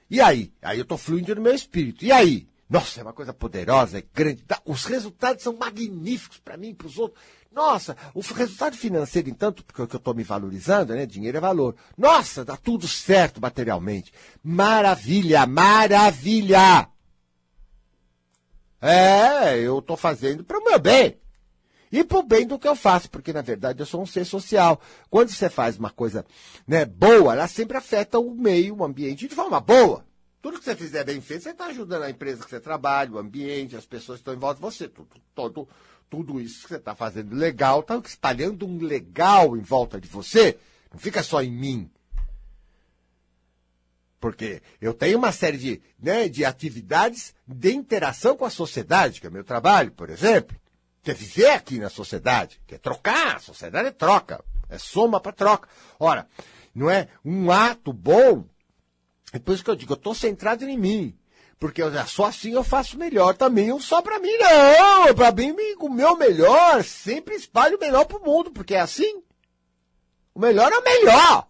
[0.10, 0.52] E aí?
[0.62, 2.04] Aí eu estou fluindo no meu espírito.
[2.04, 2.48] E aí?
[2.70, 4.44] Nossa, é uma coisa poderosa, é grande.
[4.66, 7.22] Os resultados são magníficos para mim para os outros.
[7.52, 11.06] Nossa, o resultado financeiro, entanto, porque eu estou me valorizando, né?
[11.06, 11.76] Dinheiro é valor.
[11.98, 14.14] Nossa, dá tudo certo materialmente.
[14.42, 16.88] Maravilha, maravilha!
[18.82, 21.21] É, eu estou fazendo para o meu bem
[21.92, 24.26] e para o bem do que eu faço, porque na verdade eu sou um ser
[24.26, 24.80] social.
[25.10, 26.26] Quando você faz uma coisa
[26.66, 30.06] né, boa, ela sempre afeta o meio, o ambiente de forma boa.
[30.42, 33.20] Tudo que você fizer bem feito, você está ajudando a empresa que você trabalha, o
[33.20, 34.88] ambiente, as pessoas que estão em volta de você.
[34.88, 35.70] Tudo, todo,
[36.10, 40.58] tudo isso que você está fazendo legal, está espalhando um legal em volta de você.
[40.92, 41.92] Não fica só em mim.
[44.20, 49.28] Porque eu tenho uma série de, né, de atividades de interação com a sociedade, que
[49.28, 50.61] é meu trabalho, por exemplo
[51.04, 55.70] quer viver aqui na sociedade, quer trocar, a sociedade é troca, é soma para troca.
[56.00, 56.28] Ora,
[56.74, 58.46] não é um ato bom,
[59.34, 61.18] é por isso que eu digo, eu estou centrado em mim.
[61.62, 63.68] Porque eu, só assim eu faço melhor também.
[63.68, 65.14] Eu só para mim, não.
[65.14, 69.22] Para mim, o meu melhor sempre espalho o melhor para o mundo, porque é assim.
[70.34, 71.48] O melhor é o melhor.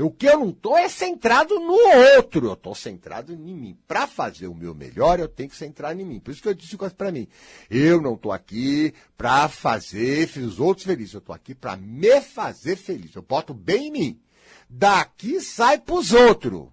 [0.00, 1.72] O que eu não estou é centrado no
[2.14, 3.78] outro, eu estou centrado em mim.
[3.86, 6.20] Para fazer o meu melhor, eu tenho que centrar em mim.
[6.20, 7.26] Por isso que eu disse para mim.
[7.68, 12.76] Eu não estou aqui para fazer os outros felizes, eu estou aqui para me fazer
[12.76, 13.14] feliz.
[13.14, 14.20] Eu boto bem em mim.
[14.68, 16.68] Daqui sai para os outros.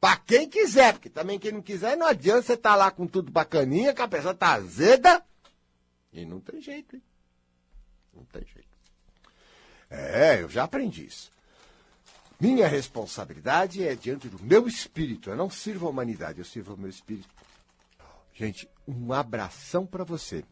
[0.00, 3.06] Para quem quiser, porque também quem não quiser, não adianta você estar tá lá com
[3.06, 5.24] tudo bacaninha, que a pessoa tá azeda.
[6.12, 7.02] E não tem jeito, hein?
[8.14, 8.68] Não tem jeito.
[9.88, 11.30] É, eu já aprendi isso.
[12.42, 15.30] Minha responsabilidade é diante do meu espírito.
[15.30, 17.28] Eu não sirvo a humanidade, eu sirvo o meu espírito.
[18.34, 20.42] Gente, um abração para você.